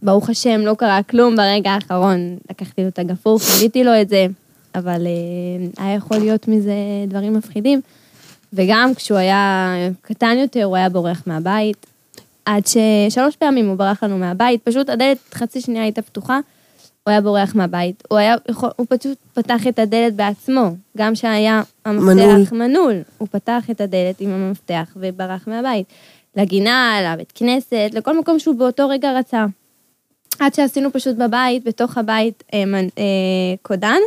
ברוך 0.02 0.30
השם, 0.30 0.60
לא 0.60 0.74
קרה 0.74 1.02
כלום 1.02 1.36
ברגע 1.36 1.70
האחרון, 1.70 2.36
לקחתי 2.50 2.82
לו 2.82 2.88
את 2.88 2.98
הגפרור, 2.98 3.38
חיליתי 3.38 3.84
לו 3.84 4.00
את 4.00 4.08
זה, 4.08 4.26
אבל 4.78 5.06
אה, 5.06 5.84
היה 5.84 5.94
יכול 5.94 6.18
להיות 6.18 6.48
מזה 6.48 6.74
דברים 7.08 7.34
מפחידים. 7.34 7.80
וגם 8.52 8.94
כשהוא 8.94 9.18
היה 9.18 9.74
קטן 10.02 10.36
יותר, 10.38 10.64
הוא 10.64 10.76
היה 10.76 10.88
בורח 10.88 11.22
מהבית. 11.26 11.86
עד 12.44 12.62
ששלוש 12.66 13.36
פעמים 13.36 13.68
הוא 13.68 13.76
ברח 13.76 14.02
לנו 14.02 14.18
מהבית, 14.18 14.62
פשוט 14.62 14.90
הדלת 14.90 15.18
חצי 15.34 15.60
שנייה 15.60 15.82
הייתה 15.82 16.02
פתוחה, 16.02 16.40
הוא 17.04 17.10
היה 17.10 17.20
בורח 17.20 17.54
מהבית. 17.54 18.02
הוא 18.08 18.18
היה 18.18 18.36
יכול, 18.48 18.70
הוא 18.76 18.86
פשוט 18.88 19.18
פתח 19.34 19.66
את 19.66 19.78
הדלת 19.78 20.14
בעצמו, 20.14 20.70
גם 20.96 21.14
שהיה 21.14 21.62
המפתח 21.84 22.06
מנעול. 22.06 22.44
מנעול. 22.52 23.02
הוא 23.18 23.28
פתח 23.30 23.64
את 23.70 23.80
הדלת 23.80 24.20
עם 24.20 24.30
המפתח 24.30 24.96
וברח 24.96 25.48
מהבית. 25.48 25.86
לגינה, 26.36 26.98
לבית 27.04 27.32
כנסת, 27.34 27.90
לכל 27.92 28.18
מקום 28.18 28.38
שהוא 28.38 28.54
באותו 28.54 28.88
רגע 28.88 29.18
רצה. 29.18 29.46
עד 30.38 30.54
שעשינו 30.54 30.92
פשוט 30.92 31.16
בבית, 31.16 31.64
בתוך 31.64 31.98
הבית, 31.98 32.44
אה, 32.54 32.64
אה, 32.98 33.04
קודן. 33.62 33.98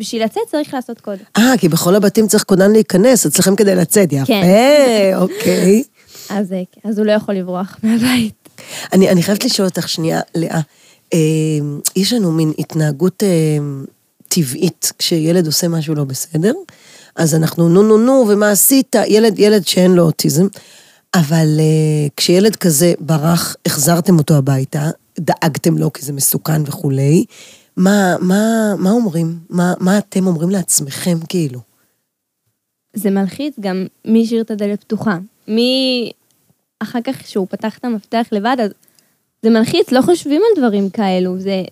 בשביל 0.00 0.24
לצאת 0.24 0.42
צריך 0.50 0.74
לעשות 0.74 1.00
קוד. 1.00 1.18
אה, 1.36 1.52
כי 1.58 1.68
בכל 1.68 1.94
הבתים 1.94 2.26
צריך 2.26 2.44
כונן 2.44 2.72
להיכנס, 2.72 3.26
אצלכם 3.26 3.56
כדי 3.56 3.74
לצאת, 3.74 4.12
יפה, 4.12 4.26
כן. 4.26 5.12
אוקיי. 5.14 5.82
אז, 6.30 6.52
אה, 6.52 6.62
אז 6.84 6.98
הוא 6.98 7.06
לא 7.06 7.12
יכול 7.12 7.34
לברוח 7.34 7.76
מהבית. 7.82 8.48
אני, 8.92 9.10
אני 9.10 9.22
חייבת 9.22 9.44
לשאול 9.44 9.68
אותך 9.68 9.88
שנייה, 9.88 10.20
לאה. 10.34 10.60
אה, 11.14 11.18
יש 11.96 12.12
לנו 12.12 12.32
מין 12.32 12.52
התנהגות 12.58 13.22
אה, 13.22 13.28
טבעית, 14.28 14.92
כשילד 14.98 15.46
עושה 15.46 15.68
משהו 15.68 15.94
לא 15.94 16.04
בסדר, 16.04 16.52
אז 17.16 17.34
אנחנו 17.34 17.68
נו 17.68 17.82
נו 17.82 17.98
נו, 17.98 18.26
ומה 18.28 18.50
עשית? 18.50 18.96
ילד, 19.06 19.38
ילד 19.38 19.66
שאין 19.66 19.94
לו 19.94 20.02
אוטיזם. 20.02 20.46
אבל 21.14 21.56
אה, 21.58 22.08
כשילד 22.16 22.56
כזה 22.56 22.94
ברח, 23.00 23.56
החזרתם 23.66 24.18
אותו 24.18 24.36
הביתה, 24.36 24.90
דאגתם 25.20 25.78
לו 25.78 25.92
כי 25.92 26.04
זה 26.04 26.12
מסוכן 26.12 26.62
וכולי, 26.66 27.24
מה, 27.80 28.16
מה, 28.20 28.74
מה 28.78 28.90
אומרים? 28.90 29.38
מה, 29.50 29.74
מה 29.80 29.98
אתם 29.98 30.26
אומרים 30.26 30.50
לעצמכם, 30.50 31.18
כאילו? 31.28 31.60
זה 32.94 33.10
מלחיץ 33.10 33.54
גם 33.60 33.86
מי 34.04 34.22
השאיר 34.22 34.42
את 34.42 34.50
הדלת 34.50 34.80
פתוחה. 34.84 35.18
מי... 35.48 36.10
אחר 36.82 36.98
כך 37.04 37.26
שהוא 37.26 37.46
פתח 37.50 37.78
את 37.78 37.84
המפתח 37.84 38.26
לבד, 38.32 38.56
אז 38.62 38.70
זה 39.42 39.50
מלחיץ, 39.50 39.92
לא 39.92 40.02
חושבים 40.02 40.42
על 40.50 40.62
דברים 40.62 40.90
כאלו, 40.90 41.38
זה... 41.38 41.62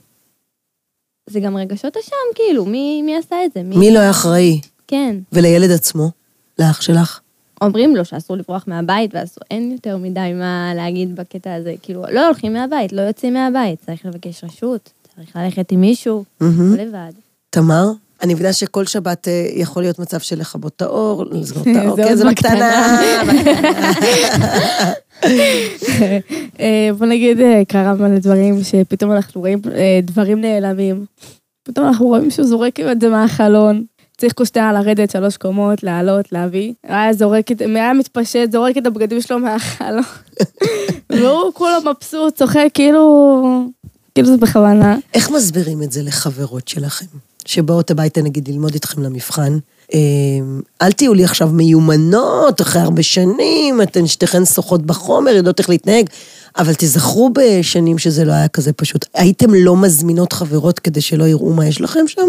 זה 1.30 1.40
גם 1.40 1.56
רגשות 1.56 1.96
אשם, 1.96 2.16
כאילו, 2.34 2.64
מי, 2.64 3.02
מי 3.02 3.16
עשה 3.16 3.36
את 3.44 3.52
זה? 3.52 3.62
מי 3.62 3.90
לא 3.90 3.98
היה 3.98 4.10
אחראי? 4.10 4.60
כן. 4.86 5.16
ולילד 5.32 5.70
עצמו? 5.70 6.10
לאח 6.58 6.80
שלך? 6.80 7.20
אומרים 7.60 7.96
לו 7.96 8.04
שאסור 8.04 8.36
לברוח 8.36 8.64
מהבית, 8.66 9.10
ואסור, 9.14 9.44
אין 9.50 9.72
יותר 9.72 9.96
מדי 9.96 10.32
מה 10.34 10.72
להגיד 10.74 11.16
בקטע 11.16 11.54
הזה. 11.54 11.74
כאילו, 11.82 12.04
לא 12.12 12.26
הולכים 12.26 12.52
מהבית, 12.52 12.92
לא 12.92 13.02
יוצאים 13.02 13.34
מהבית, 13.34 13.80
צריך 13.86 14.06
לבקש 14.06 14.44
רשות, 14.44 14.92
צריך 15.18 15.36
ללכת 15.36 15.72
עם 15.72 15.80
מישהו, 15.80 16.24
מהמם. 16.40 16.76
לא 16.76 16.82
לבד. 16.82 17.12
תמר? 17.50 17.84
אני 18.22 18.34
מבינה 18.34 18.52
שכל 18.52 18.86
שבת 18.86 19.28
אה, 19.28 19.46
יכול 19.54 19.82
להיות 19.82 19.98
מצב 19.98 20.18
של 20.18 20.38
לכבות 20.38 20.72
את 20.76 20.82
האור, 20.82 21.24
לסגור 21.30 21.62
את 21.62 21.76
האור, 21.76 21.96
כן, 21.96 22.14
זה 22.14 22.24
בקטנה. 22.24 23.00
אה, 26.60 26.90
בוא 26.98 27.06
נגיד, 27.06 27.40
אה, 27.40 27.62
קרה 27.68 27.94
מלא 27.94 28.18
דברים 28.18 28.62
שפתאום 28.62 29.12
אנחנו 29.12 29.40
רואים 29.40 29.60
דברים 30.02 30.40
נעלמים. 30.40 31.04
פתאום 31.62 31.86
אנחנו 31.86 32.06
רואים 32.06 32.30
זורק 32.30 32.80
את 32.80 33.00
זה 33.00 33.08
מהחלון. 33.08 33.84
צריך 34.18 34.32
קושטיה 34.32 34.72
לרדת 34.72 35.10
שלוש 35.10 35.36
קומות, 35.36 35.82
לעלות, 35.82 36.32
להביא. 36.32 36.72
היה 36.82 37.12
זורק 37.12 37.52
את, 37.52 37.60
היה 37.60 37.92
מתפשט, 37.92 38.52
זורק 38.52 38.78
את 38.78 38.86
הבגדים 38.86 39.20
שלו 39.20 39.38
מהחלון. 39.38 40.02
והוא 41.12 41.52
כולו 41.54 41.76
מבסוט, 41.84 42.34
צוחק, 42.34 42.68
כאילו, 42.74 43.70
כאילו 44.22 44.36
זה 44.36 44.36
בכוונה. 44.36 44.96
איך 45.14 45.30
מסבירים 45.30 45.82
את 45.82 45.92
זה 45.92 46.02
לחברות 46.02 46.68
שלכם, 46.68 47.06
שבאות 47.44 47.90
הביתה 47.90 48.22
נגיד 48.22 48.48
ללמוד 48.48 48.74
איתכם 48.74 49.02
למבחן? 49.02 49.58
אה, 49.94 49.98
אל 50.82 50.92
תהיו 50.92 51.14
לי 51.14 51.24
עכשיו 51.24 51.48
מיומנות, 51.48 52.60
אחרי 52.60 52.82
הרבה 52.82 53.02
שנים, 53.02 53.82
אתן 53.82 54.06
שתיכן 54.06 54.44
שוחות 54.44 54.86
בחומר, 54.86 55.30
יודעות 55.30 55.58
איך 55.58 55.68
להתנהג, 55.68 56.06
אבל 56.58 56.72
תזכרו 56.78 57.30
בשנים 57.32 57.98
שזה 57.98 58.24
לא 58.24 58.32
היה 58.32 58.48
כזה 58.48 58.72
פשוט. 58.72 59.06
הייתם 59.14 59.54
לא 59.54 59.76
מזמינות 59.76 60.32
חברות 60.32 60.78
כדי 60.78 61.00
שלא 61.00 61.24
יראו 61.24 61.52
מה 61.52 61.66
יש 61.66 61.80
לכם 61.80 62.06
שם? 62.06 62.28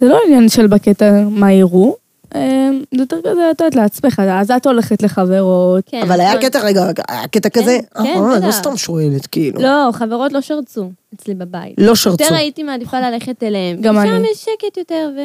זה 0.00 0.06
לא 0.06 0.20
עניין 0.26 0.48
של 0.48 0.66
בקטע 0.66 1.22
מה 1.30 1.52
יראו. 1.52 1.96
אה, 2.34 2.70
זה 2.94 3.00
יותר 3.02 3.16
כזה, 3.20 3.50
את 3.50 3.60
יודעת, 3.60 3.74
לעצמך, 3.74 4.22
אז 4.40 4.50
את 4.50 4.66
הולכת 4.66 5.02
לחברות. 5.02 5.84
כן. 5.86 6.02
אבל 6.02 6.20
היה 6.20 6.32
אבל- 6.32 6.40
קטע, 6.42 6.60
רגע, 6.60 6.84
היה 7.08 7.28
קטע 7.28 7.48
כזה? 7.48 7.78
כן, 7.94 8.00
אה, 8.02 8.12
אני 8.12 8.20
לא 8.20 8.36
בטח. 8.48 8.50
סתם 8.50 8.76
שואלת, 8.76 9.26
כאילו. 9.26 9.62
לא, 9.62 9.88
חברות 9.92 10.32
לא 10.32 10.40
שרצו 10.40 10.90
אצלי 11.14 11.34
בבית. 11.34 11.74
לא 11.78 11.94
שרצו. 11.94 12.24
יותר 12.24 12.34
הייתי 12.34 12.62
מעדיפה 12.62 13.00
ללכת 13.00 13.42
אליהם. 13.42 13.80
גם 13.80 13.94
שם 13.94 14.00
אני. 14.00 14.28
יש 14.32 14.38
שקט 14.38 14.76
יותר, 14.76 15.10
ו... 15.16 15.20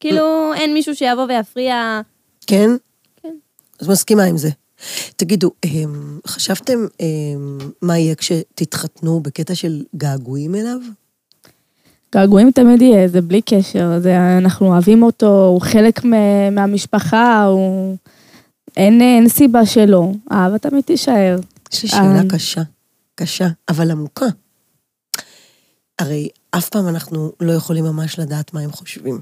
כאילו, 0.00 0.54
אין 0.54 0.74
מישהו 0.74 0.96
שיבוא 0.96 1.26
ויפריע. 1.28 2.00
כן? 2.46 2.70
כן. 3.22 3.34
אז 3.80 3.88
מסכימה 3.88 4.22
עם 4.24 4.36
זה. 4.36 4.48
תגידו, 5.16 5.50
אמ, 5.64 6.18
חשבתם 6.26 6.86
אמ, 7.00 7.58
מה 7.82 7.98
יהיה 7.98 8.14
כשתתחתנו 8.14 9.20
בקטע 9.20 9.54
של 9.54 9.82
געגועים 9.96 10.54
אליו? 10.54 10.78
געגועים 12.16 12.50
תמיד 12.50 12.82
יהיה, 12.82 13.08
זה 13.08 13.20
בלי 13.22 13.42
קשר, 13.42 14.00
זה, 14.00 14.38
אנחנו 14.38 14.66
אוהבים 14.66 15.02
אותו, 15.02 15.46
הוא 15.46 15.60
חלק 15.60 16.04
מהמשפחה, 16.52 17.44
הוא... 17.44 17.96
אין, 18.76 19.00
אין 19.00 19.28
סיבה 19.28 19.66
שלא, 19.66 20.12
אהבה 20.32 20.58
תמיד 20.58 20.84
תישאר. 20.84 21.38
יש 21.72 21.82
לי 21.82 21.88
שאלה 21.88 22.16
אה. 22.16 22.28
קשה, 22.28 22.62
קשה, 23.14 23.48
אבל 23.68 23.90
עמוקה. 23.90 24.26
הרי 25.98 26.28
אף 26.50 26.68
פעם 26.68 26.88
אנחנו 26.88 27.32
לא 27.40 27.52
יכולים 27.52 27.84
ממש 27.84 28.18
לדעת 28.18 28.54
מה 28.54 28.60
הם 28.60 28.72
חושבים. 28.72 29.20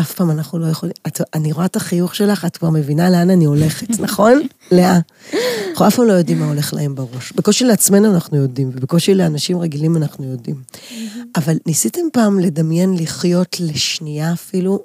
אף 0.00 0.14
פעם 0.14 0.30
אנחנו 0.30 0.58
לא 0.58 0.66
יכולים... 0.66 0.92
את, 1.06 1.20
אני 1.34 1.52
רואה 1.52 1.66
את 1.66 1.76
החיוך 1.76 2.14
שלך, 2.14 2.44
את 2.44 2.56
כבר 2.56 2.70
מבינה 2.70 3.10
לאן 3.10 3.30
אני 3.30 3.44
הולכת, 3.44 3.90
נכון? 4.04 4.42
לאה. 4.72 4.98
אנחנו 5.70 5.86
אף 5.88 5.96
פעם 5.96 6.06
לא 6.06 6.12
יודעים 6.12 6.38
מה 6.38 6.48
הולך 6.48 6.74
להם 6.74 6.94
בראש. 6.94 7.32
בקושי 7.32 7.64
לעצמנו 7.64 8.14
אנחנו 8.14 8.36
יודעים, 8.36 8.70
ובקושי 8.74 9.14
לאנשים 9.14 9.58
רגילים 9.58 9.96
אנחנו 9.96 10.24
יודעים. 10.24 10.62
אבל 11.36 11.56
ניסיתם 11.66 12.00
פעם 12.12 12.40
לדמיין 12.40 12.94
לחיות 12.94 13.56
לשנייה 13.60 14.32
אפילו, 14.32 14.78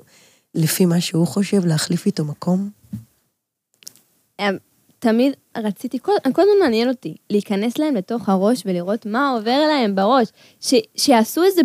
לפי 0.55 0.85
מה 0.85 1.01
שהוא 1.01 1.27
חושב, 1.27 1.65
להחליף 1.65 2.05
איתו 2.05 2.25
מקום? 2.25 2.69
אמ, 4.39 4.57
תמיד 4.99 5.33
רציתי, 5.57 5.99
כל, 6.01 6.11
הזמן 6.23 6.59
מעניין 6.59 6.89
אותי, 6.89 7.15
להיכנס 7.29 7.77
להם 7.77 7.95
לתוך 7.95 8.29
הראש 8.29 8.63
ולראות 8.65 9.05
מה 9.05 9.29
עובר 9.29 9.59
להם 9.67 9.95
בראש. 9.95 10.27
ש, 10.61 10.73
שיעשו 10.95 11.43
איזה 11.43 11.61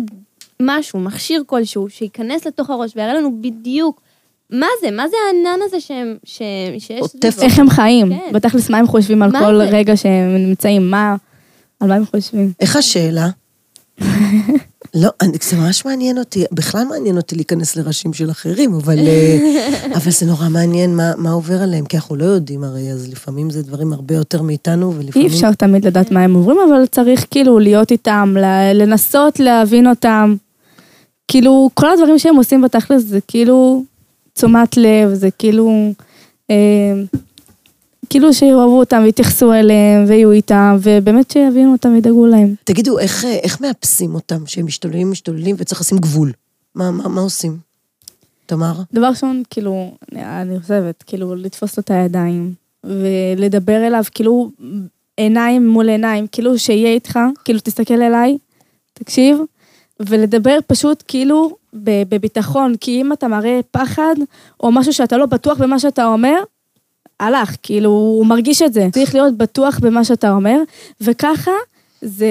משהו, 0.61 0.99
מכשיר 0.99 1.43
כלשהו, 1.45 1.89
שייכנס 1.89 2.47
לתוך 2.47 2.69
הראש 2.69 2.91
ויראה 2.95 3.13
לנו 3.13 3.41
בדיוק 3.41 4.01
מה 4.49 4.67
זה, 4.81 4.91
מה 4.91 5.07
זה 5.07 5.15
הענן 5.27 5.59
הזה 5.65 5.79
שהם, 5.79 6.15
ש, 6.23 6.41
שיש 6.79 7.01
עוטף. 7.01 7.39
איך 7.41 7.59
הם 7.59 7.69
חיים, 7.69 8.09
כן. 8.09 8.33
בתכלס 8.33 8.69
מה 8.69 8.77
הם 8.77 8.87
חושבים 8.87 9.21
על 9.23 9.31
כל 9.31 9.57
זה? 9.57 9.63
רגע 9.63 9.97
שהם 9.97 10.35
נמצאים, 10.37 10.91
מה, 10.91 11.15
על 11.79 11.87
מה 11.87 11.95
הם 11.95 12.05
חושבים. 12.05 12.51
איך 12.59 12.75
השאלה? 12.75 13.27
לא, 14.95 15.09
אני, 15.21 15.37
זה 15.41 15.57
ממש 15.57 15.85
מעניין 15.85 16.17
אותי, 16.17 16.43
בכלל 16.51 16.83
מעניין 16.89 17.17
אותי 17.17 17.35
להיכנס 17.35 17.75
לראשים 17.75 18.13
של 18.13 18.31
אחרים, 18.31 18.73
אבל, 18.73 18.99
אה, 18.99 19.37
אבל 19.97 20.11
זה 20.11 20.25
נורא 20.25 20.49
מעניין 20.49 20.95
מה, 20.95 21.11
מה 21.17 21.31
עובר 21.31 21.61
עליהם, 21.61 21.85
כי 21.85 21.97
אנחנו 21.97 22.15
לא 22.15 22.25
יודעים 22.25 22.63
הרי, 22.63 22.91
אז 22.91 23.09
לפעמים 23.11 23.49
זה 23.49 23.63
דברים 23.63 23.93
הרבה 23.93 24.15
יותר 24.15 24.41
מאיתנו, 24.41 24.91
אי 24.91 24.97
ולפעמים... 24.97 25.27
אפשר 25.27 25.53
תמיד 25.53 25.87
לדעת 25.87 26.11
מה 26.11 26.23
הם 26.23 26.33
עוברים, 26.33 26.57
אבל 26.69 26.85
צריך 26.85 27.25
כאילו 27.31 27.59
להיות 27.59 27.91
איתם, 27.91 28.35
ל- 28.39 28.81
לנסות 28.81 29.39
להבין 29.39 29.87
אותם. 29.87 30.35
כאילו, 31.27 31.69
כל 31.73 31.89
הדברים 31.91 32.19
שהם 32.19 32.35
עושים 32.35 32.61
בתכלס 32.61 33.03
זה 33.03 33.19
כאילו 33.27 33.83
תשומת 34.33 34.77
לב, 34.77 35.13
זה 35.13 35.31
כאילו... 35.31 35.91
אה, 36.49 36.55
כאילו 38.09 38.33
שיאהבו 38.33 38.79
אותם 38.79 39.01
ויתייחסו 39.03 39.53
אליהם 39.53 40.05
ויהיו 40.07 40.31
איתם, 40.31 40.77
ובאמת 40.81 41.31
שיבינו 41.31 41.71
אותם 41.71 41.89
וידאגו 41.93 42.25
להם. 42.25 42.55
תגידו, 42.63 42.99
איך, 42.99 43.25
אה, 43.25 43.33
איך 43.43 43.61
מאפסים 43.61 44.15
אותם, 44.15 44.47
שהם 44.47 44.65
משתוללים, 44.65 45.11
משתוללים, 45.11 45.55
וצריך 45.59 45.81
לשים 45.81 45.97
גבול? 45.97 46.31
מה, 46.75 46.91
מה, 46.91 47.07
מה 47.09 47.21
עושים? 47.21 47.57
תמר? 48.45 48.73
דבר 48.93 49.07
ראשון, 49.07 49.43
כאילו, 49.49 49.91
אני- 50.11 50.41
אני 50.41 50.59
חושבת, 50.59 51.03
כאילו, 51.07 51.35
לתפוס 51.35 51.77
לו 51.77 51.81
את 51.81 51.91
הידיים, 51.91 52.53
ולדבר 52.83 53.87
אליו, 53.87 54.03
כאילו, 54.13 54.49
עיניים 55.17 55.67
מול 55.67 55.89
עיניים, 55.89 56.27
כאילו, 56.31 56.59
שיהיה 56.59 56.89
איתך, 56.89 57.19
כאילו, 57.45 57.59
תסתכל 57.59 58.01
אליי, 58.01 58.37
תקשיב, 58.93 59.37
ולדבר 59.99 60.57
פשוט, 60.67 61.03
כאילו, 61.07 61.55
בביטחון, 61.73 62.75
כי 62.81 63.01
אם 63.01 63.13
אתה 63.13 63.27
מראה 63.27 63.59
פחד, 63.71 64.15
או 64.63 64.71
משהו 64.71 64.93
שאתה 64.93 65.17
לא 65.17 65.25
בטוח 65.25 65.57
במה 65.57 65.79
שאתה 65.79 66.05
אומר, 66.05 66.43
הלך, 67.19 67.55
כאילו, 67.63 67.89
הוא 67.89 68.25
מרגיש 68.25 68.61
את 68.61 68.73
זה. 68.73 68.87
צריך 68.91 69.15
להיות 69.15 69.37
בטוח 69.37 69.79
במה 69.79 70.03
שאתה 70.03 70.31
אומר, 70.31 70.57
וככה, 71.01 71.51
זה, 72.01 72.27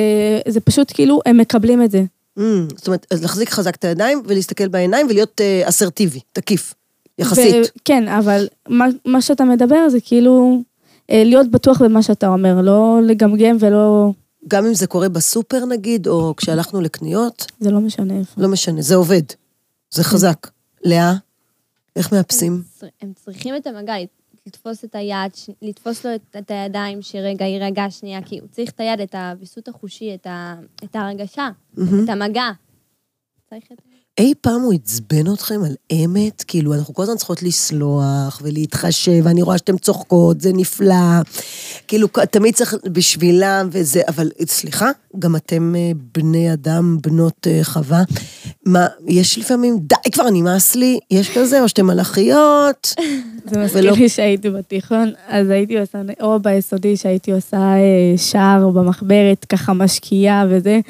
זה 0.49 0.61
פשוט 0.61 0.93
כאילו, 0.95 1.21
הם 1.27 1.39
מקבלים 1.39 1.83
את 1.83 1.91
זה. 1.91 2.05
Mm, 2.39 2.43
זאת 2.77 2.87
אומרת, 2.87 3.07
אז 3.11 3.23
להחזיק 3.23 3.51
חזק 3.51 3.75
את 3.75 3.85
הידיים, 3.85 4.23
ולהסתכל 4.27 4.69
בעיניים, 4.69 5.07
ולהיות 5.11 5.41
אה, 5.41 5.63
אסרטיבי, 5.69 6.21
תקיף, 6.33 6.75
יחסית. 7.19 7.55
ו- 7.55 7.69
כן, 7.85 8.09
אבל 8.09 8.47
מה, 8.69 8.87
מה 9.05 9.21
שאתה 9.21 9.45
מדבר 9.45 9.89
זה 9.89 9.99
כאילו 10.01 10.63
אה, 11.11 11.23
להיות 11.25 11.51
בטוח 11.51 11.83
במה 11.83 12.03
שאתה 12.03 12.29
אומר, 12.29 12.61
לא 12.63 13.01
לגמגם 13.03 13.57
ולא... 13.61 14.13
גם 14.49 14.67
אם 14.67 14.75
זה 14.75 14.87
קורה 14.87 15.09
בסופר 15.09 15.65
נגיד, 15.65 16.07
או 16.07 16.37
כשהלכנו 16.37 16.81
לקניות, 16.81 17.47
זה 17.61 17.71
לא 17.71 17.81
משנה 17.81 18.19
איפה. 18.19 18.41
לא 18.41 18.49
משנה, 18.49 18.83
זה 18.83 18.95
עובד. 18.95 19.23
זה 19.91 20.05
חזק. 20.05 20.51
לאה, 20.85 21.15
איך 21.97 22.13
מאפסים? 22.13 22.63
הם 23.01 23.13
צריכים 23.25 23.57
את 23.57 23.67
המגע, 23.67 23.95
לתפוס 24.47 24.85
את 24.85 24.95
היד, 24.95 25.33
לתפוס 25.63 26.07
לו 26.07 26.15
את, 26.15 26.51
הידיים, 26.51 27.03
שרגע 27.03 27.45
יירגע 27.45 27.91
שנייה, 27.91 28.23
כי 28.23 28.39
הוא 28.39 28.49
צריך 28.49 28.71
את 28.71 28.81
היד, 28.81 29.01
את 29.01 29.15
הוויסות 29.15 29.69
החושי, 29.69 30.15
את, 30.15 30.97
ההרגשה. 30.97 31.49
את 31.75 32.09
המגע. 32.09 32.51
צריך 33.51 33.65
את... 33.73 33.84
אי 34.19 34.35
פעם 34.41 34.61
הוא 34.61 34.73
עצבן 34.73 35.33
אתכם 35.33 35.61
על 35.65 35.75
אמת? 35.93 36.45
כאילו, 36.47 36.75
אנחנו 36.75 36.95
כל 36.95 37.03
הזמן 37.03 37.17
צריכות 37.17 37.43
לסלוח 37.43 38.41
ולהתחשב, 38.43 39.21
ואני 39.25 39.43
רואה 39.43 39.59
שאתן 39.59 39.77
צוחקות, 39.77 40.41
זה 40.41 40.53
נפלא. 40.53 41.21
כאילו, 41.89 42.09
תמיד 42.31 42.55
צריך 42.55 42.75
בשבילם 42.93 43.69
וזה, 43.73 44.03
אבל 44.09 44.31
סליחה, 44.47 44.91
גם 45.19 45.37
אתם 45.37 45.75
אה, 45.77 45.91
בני 46.15 46.53
אדם, 46.53 46.99
בנות 47.03 47.47
אה, 47.47 47.61
חווה. 47.63 48.03
מה, 48.67 48.87
יש 49.07 49.39
לפעמים, 49.39 49.79
די 49.81 50.11
כבר, 50.13 50.31
נמאס 50.31 50.75
לי, 50.75 50.99
יש 51.11 51.39
כזה, 51.39 51.63
או 51.63 51.69
שאתם 51.69 51.87
מלאכיות? 51.87 52.95
זה 53.51 53.59
מזכיר 53.59 53.93
לי 53.93 54.09
שהייתי 54.09 54.51
בתיכון, 54.51 55.13
אז 55.29 55.51
הייתי 55.51 55.79
עושה, 55.79 55.99
או 56.21 56.41
ביסודי 56.41 56.97
שהייתי 56.97 57.33
עושה 57.33 57.57
אה, 57.57 58.15
שער 58.17 58.71
במחברת, 58.71 59.45
ככה 59.45 59.73
משקיעה 59.73 60.47
וזה. 60.51 60.81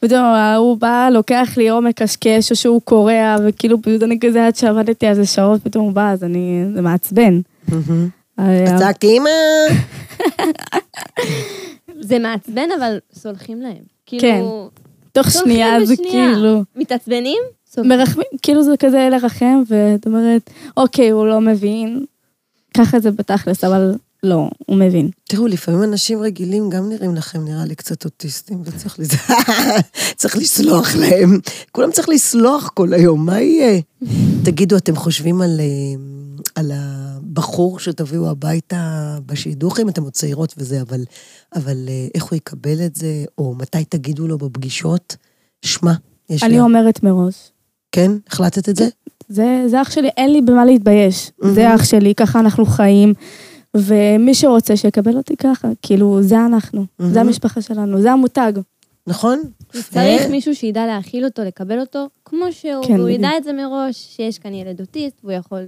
פתאום 0.00 0.24
הוא 0.56 0.76
בא, 0.76 1.08
לוקח 1.12 1.54
לי 1.56 1.70
או 1.70 1.82
מקשקש, 1.82 2.50
או 2.50 2.56
שהוא 2.56 2.80
קורע, 2.84 3.36
וכאילו 3.44 3.82
פשוט 3.82 4.02
אני 4.02 4.18
כזה 4.20 4.46
עד 4.46 4.56
שעבדתי 4.56 5.06
על 5.06 5.14
זה 5.14 5.26
שעות, 5.26 5.62
פתאום 5.62 5.84
הוא 5.84 5.92
בא, 5.92 6.10
אז 6.10 6.24
אני, 6.24 6.64
זה 6.74 6.82
מעצבן. 6.82 7.40
אה, 8.38 8.78
צעק 8.78 9.04
אימא. 9.04 9.30
זה 12.00 12.18
מעצבן, 12.18 12.68
אבל 12.78 12.98
סולחים 13.12 13.62
להם. 13.62 13.82
כן. 14.06 14.18
כאילו, 14.18 14.70
תוך 15.12 15.28
סולחים 15.28 15.52
שנייה 15.52 15.84
זה. 15.84 15.96
כאילו... 15.96 16.62
מתעצבנים? 16.76 17.42
מרחמים, 17.78 18.26
כאילו 18.42 18.62
זה 18.62 18.76
כזה 18.78 19.08
לרחם, 19.10 19.62
ואת 19.68 20.06
אומרת, 20.06 20.50
אוקיי, 20.76 21.10
הוא 21.10 21.26
לא 21.26 21.40
מבין, 21.40 22.04
ככה 22.76 23.00
זה 23.00 23.10
בתכלס, 23.10 23.64
אבל 23.64 23.94
לא, 24.22 24.50
הוא 24.66 24.76
מבין. 24.76 25.10
תראו, 25.24 25.46
לפעמים 25.46 25.82
אנשים 25.82 26.22
רגילים 26.22 26.70
גם 26.70 26.88
נראים 26.88 27.14
לכם, 27.14 27.44
נראה 27.44 27.64
לי, 27.64 27.74
קצת 27.74 28.04
אוטיסטים, 28.04 28.62
וצריך 28.64 28.98
לס... 28.98 29.10
צריך 30.16 30.36
לסלוח 30.36 30.96
להם. 30.96 31.38
כולם 31.72 31.92
צריך 31.92 32.08
לסלוח 32.08 32.70
כל 32.74 32.92
היום, 32.94 33.26
מה 33.26 33.40
יהיה? 33.40 33.80
תגידו, 34.44 34.76
אתם 34.76 34.96
חושבים 34.96 35.40
על, 35.40 35.60
אה, 35.60 36.00
על 36.54 36.72
הבחור 36.74 37.78
שתביאו 37.78 38.30
הביתה 38.30 39.18
בשידוכים? 39.26 39.88
אתם 39.88 40.02
עוד 40.02 40.12
צעירות 40.12 40.54
וזה, 40.58 40.80
אבל, 40.80 41.04
אבל 41.54 41.88
אה, 41.88 42.06
איך 42.14 42.24
הוא 42.24 42.36
יקבל 42.36 42.86
את 42.86 42.96
זה, 42.96 43.24
או 43.38 43.54
מתי 43.54 43.84
תגידו 43.84 44.28
לו 44.28 44.38
בפגישות? 44.38 45.16
שמע, 45.62 45.92
יש 46.30 46.42
אני 46.42 46.52
לי... 46.52 46.60
אומרת 46.60 47.02
מראש, 47.02 47.50
כן? 47.92 48.12
החלטת 48.28 48.68
את 48.68 48.76
זה? 48.76 48.88
זה, 49.28 49.64
זה 49.66 49.82
אח 49.82 49.90
שלי, 49.90 50.08
אין 50.16 50.32
לי 50.32 50.40
במה 50.40 50.64
להתבייש. 50.64 51.30
זה 51.44 51.74
אח 51.74 51.84
שלי, 51.84 52.14
ככה 52.14 52.40
אנחנו 52.40 52.66
חיים, 52.66 53.14
ומי 53.76 54.34
שרוצה 54.34 54.76
שיקבל 54.76 55.16
אותי 55.16 55.36
ככה, 55.36 55.68
כאילו, 55.82 56.22
זה 56.22 56.46
אנחנו, 56.46 56.86
זה 56.98 57.20
המשפחה 57.20 57.62
שלנו, 57.62 58.02
זה 58.02 58.12
המותג. 58.12 58.52
נכון? 59.06 59.42
צריך 59.72 60.22
ו- 60.26 60.30
מישהו 60.30 60.54
שידע 60.54 60.86
להכיל 60.86 61.24
אותו, 61.24 61.42
לקבל 61.42 61.80
אותו, 61.80 62.08
כמו 62.24 62.52
שהוא, 62.52 62.84
כן, 62.86 62.98
והוא 62.98 63.08
ידע. 63.08 63.28
את 63.36 63.44
זה 63.44 63.52
מראש, 63.52 63.96
שיש 63.96 64.38
כאן 64.38 64.54
ילד 64.54 64.80
אוטיסט, 64.80 65.16
והוא 65.22 65.32
יכול 65.32 65.66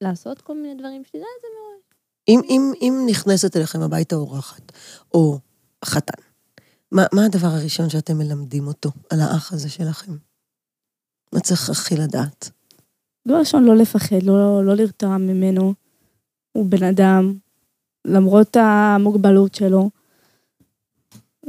לעשות 0.00 0.40
כל 0.40 0.54
מיני 0.54 0.74
דברים, 0.74 1.02
שידע 1.04 1.24
את 1.36 1.42
זה 1.42 1.48
מראש. 1.58 1.82
אם, 2.28 2.40
אם, 2.48 2.72
אם 2.80 3.06
נכנסת 3.06 3.56
אליכם 3.56 3.82
הביתה 3.82 4.16
אורחת, 4.16 4.72
או 5.14 5.38
חתן, 5.84 6.22
מה, 6.92 7.04
מה 7.12 7.24
הדבר 7.24 7.48
הראשון 7.48 7.90
שאתם 7.90 8.18
מלמדים 8.18 8.66
אותו 8.66 8.90
על 9.10 9.20
האח 9.20 9.52
הזה 9.52 9.68
שלכם? 9.68 10.12
מה 11.32 11.40
צריך 11.40 11.70
הכי 11.70 11.96
לדעת? 11.96 12.50
דבר 13.28 13.38
ראשון, 13.38 13.64
לא 13.64 13.76
לפחד, 13.76 14.22
לא, 14.22 14.64
לא 14.64 14.74
לרתוע 14.74 15.16
ממנו. 15.16 15.74
הוא 16.52 16.66
בן 16.66 16.82
אדם, 16.82 17.34
למרות 18.04 18.56
המוגבלות 18.60 19.54
שלו. 19.54 19.90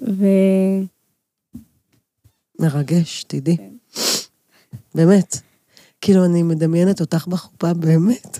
ו... 0.07 0.25
מרגש, 2.61 3.23
תדעי. 3.23 3.57
כן. 3.57 3.73
באמת. 4.95 5.35
כאילו, 6.01 6.25
אני 6.25 6.43
מדמיינת 6.43 7.01
אותך 7.01 7.27
בחופה, 7.27 7.73
באמת. 7.73 8.39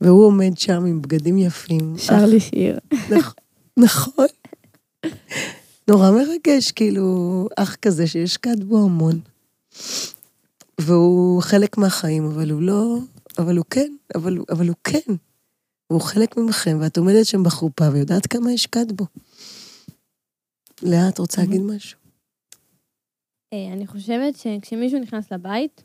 והוא 0.00 0.26
עומד 0.26 0.58
שם 0.58 0.84
עם 0.84 1.02
בגדים 1.02 1.38
יפים. 1.38 1.94
שר 1.98 2.24
לי 2.26 2.40
שיר. 2.40 2.78
נכ- 2.92 3.34
נכון. 3.76 4.26
נורא 5.88 6.10
מרגש, 6.10 6.72
כאילו, 6.72 7.04
אח 7.56 7.74
כזה 7.74 8.06
שהשקעת 8.06 8.64
בו 8.64 8.84
המון. 8.84 9.20
והוא 10.80 11.42
חלק 11.42 11.78
מהחיים, 11.78 12.24
אבל 12.24 12.50
הוא 12.50 12.62
לא... 12.62 12.98
אבל 13.38 13.56
הוא 13.56 13.64
כן, 13.70 13.92
אבל, 14.14 14.38
אבל 14.50 14.68
הוא 14.68 14.76
כן. 14.84 15.14
הוא 15.92 16.00
חלק 16.00 16.36
ממכם, 16.36 16.78
ואת 16.80 16.96
עומדת 16.96 17.26
שם 17.26 17.42
בחופה 17.42 17.84
ויודעת 17.92 18.26
כמה 18.26 18.50
השקעת 18.50 18.92
בו. 18.92 19.04
לאה, 20.82 21.08
את 21.08 21.18
רוצה 21.18 21.40
להגיד 21.42 21.60
משהו? 21.60 21.98
אה, 23.52 23.72
אני 23.72 23.86
חושבת 23.86 24.36
שכשמישהו 24.36 25.00
נכנס 25.00 25.32
לבית, 25.32 25.84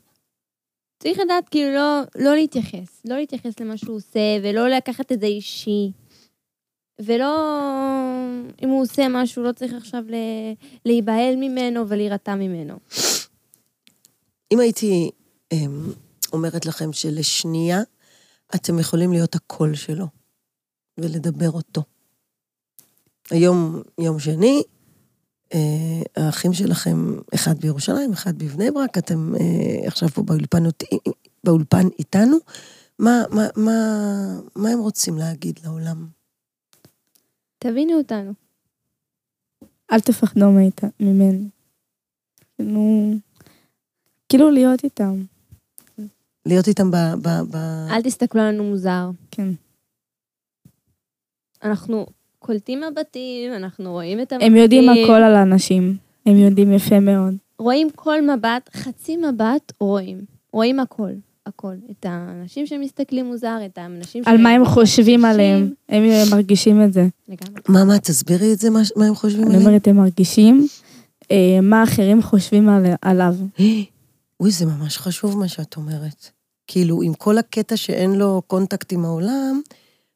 צריך 1.02 1.18
לדעת 1.18 1.48
כאילו 1.48 1.74
לא, 1.74 2.00
לא 2.16 2.34
להתייחס. 2.34 3.00
לא 3.04 3.16
להתייחס 3.16 3.60
למה 3.60 3.76
שהוא 3.76 3.96
עושה, 3.96 4.20
ולא 4.42 4.68
לקחת 4.68 5.12
את 5.12 5.20
זה 5.20 5.26
אישי. 5.26 5.90
ולא... 7.00 7.36
אם 8.62 8.68
הוא 8.68 8.82
עושה 8.82 9.06
משהו, 9.10 9.42
לא 9.42 9.52
צריך 9.52 9.74
עכשיו 9.74 10.04
ל... 10.08 10.14
להיבהל 10.84 11.36
ממנו 11.36 11.88
ולהירתע 11.88 12.34
ממנו. 12.34 12.74
אם 14.52 14.60
הייתי 14.60 15.10
אמ, 15.52 15.92
אומרת 16.32 16.66
לכם 16.66 16.92
שלשנייה 16.92 17.80
אתם 18.54 18.78
יכולים 18.78 19.12
להיות 19.12 19.34
הקול 19.34 19.74
שלו 19.74 20.06
ולדבר 20.98 21.50
אותו. 21.50 21.82
היום 23.30 23.82
יום 23.98 24.18
שני, 24.18 24.62
אה, 25.54 26.02
האחים 26.16 26.52
שלכם, 26.52 27.14
אחד 27.34 27.58
בירושלים, 27.58 28.12
אחד 28.12 28.38
בבני 28.38 28.70
ברק, 28.70 28.98
אתם 28.98 29.34
אה, 29.34 29.86
עכשיו 29.86 30.08
פה 30.08 30.22
באולפן, 30.22 30.62
באולפן 31.44 31.86
איתנו. 31.98 32.36
מה, 32.98 33.22
מה, 33.30 33.46
מה, 33.56 33.72
מה 34.56 34.68
הם 34.68 34.78
רוצים 34.78 35.18
להגיד 35.18 35.60
לעולם? 35.64 36.06
תבינו 37.58 37.98
אותנו. 37.98 38.32
אל 39.92 40.00
תפחדו 40.00 40.46
ממנו. 41.00 41.48
כאילו, 42.58 43.12
כאילו 44.28 44.50
להיות 44.50 44.84
איתם, 44.84 45.24
להיות 46.46 46.68
איתם 46.68 46.90
ב... 46.90 46.96
ב, 47.22 47.28
ב... 47.50 47.56
אל 47.90 48.02
תסתכלו 48.02 48.40
עלינו 48.42 48.64
מוזר. 48.64 49.10
כן. 49.30 49.48
אנחנו 51.64 52.06
קולטים 52.38 52.80
מבטים, 52.90 53.52
אנחנו 53.56 53.92
רואים 53.92 54.20
את 54.20 54.32
הם 54.32 54.40
המבטים. 54.40 54.56
יודעים 54.56 54.88
הכל 54.88 55.12
על 55.22 55.34
האנשים, 55.34 55.96
הם 56.26 56.36
יודעים 56.36 56.72
יפה 56.72 57.00
מאוד. 57.00 57.34
רואים 57.58 57.88
כל 57.94 58.22
מבט, 58.22 58.70
חצי 58.76 59.16
מבט 59.16 59.72
רואים. 59.80 60.18
רואים 60.52 60.80
הכל, 60.80 61.10
הכל. 61.46 61.74
את 61.90 62.06
האנשים 62.08 62.66
שמסתכלים 62.66 63.26
מוזר, 63.26 63.58
את 63.66 63.78
האנשים 63.78 64.22
על 64.26 64.36
מה 64.42 64.50
הם. 64.50 64.64
חושבים 64.64 65.24
עליהם, 65.24 65.72
הם 65.88 66.02
מרגישים 66.30 66.82
את 66.84 66.92
זה. 66.92 67.06
לגמרי. 67.28 67.60
מה, 67.68 67.84
מה, 67.84 67.98
תסבירי 67.98 68.52
את 68.52 68.58
זה, 68.58 68.70
מה, 68.70 68.80
מה 68.96 69.06
הם 69.06 69.14
חושבים 69.14 69.42
אני 69.44 69.50
עליהם? 69.54 69.66
אומרת, 69.66 69.88
הם 69.88 69.96
מרגישים 69.96 70.66
אה, 71.30 71.58
מה 71.62 71.82
אחרים 71.82 72.22
חושבים 72.22 72.68
על- 72.68 72.84
עליו. 73.02 73.34
אוי, 74.40 74.50
זה 74.50 74.66
ממש 74.66 74.98
חשוב 74.98 75.38
מה 75.38 75.48
שאת 75.48 75.76
אומרת. 75.76 76.30
כאילו, 76.66 77.02
עם 77.02 77.14
כל 77.14 77.38
הקטע 77.38 77.76
שאין 77.76 78.14
לו 78.14 78.42
קונטקט 78.46 78.92
עם 78.92 79.04
העולם, 79.04 79.60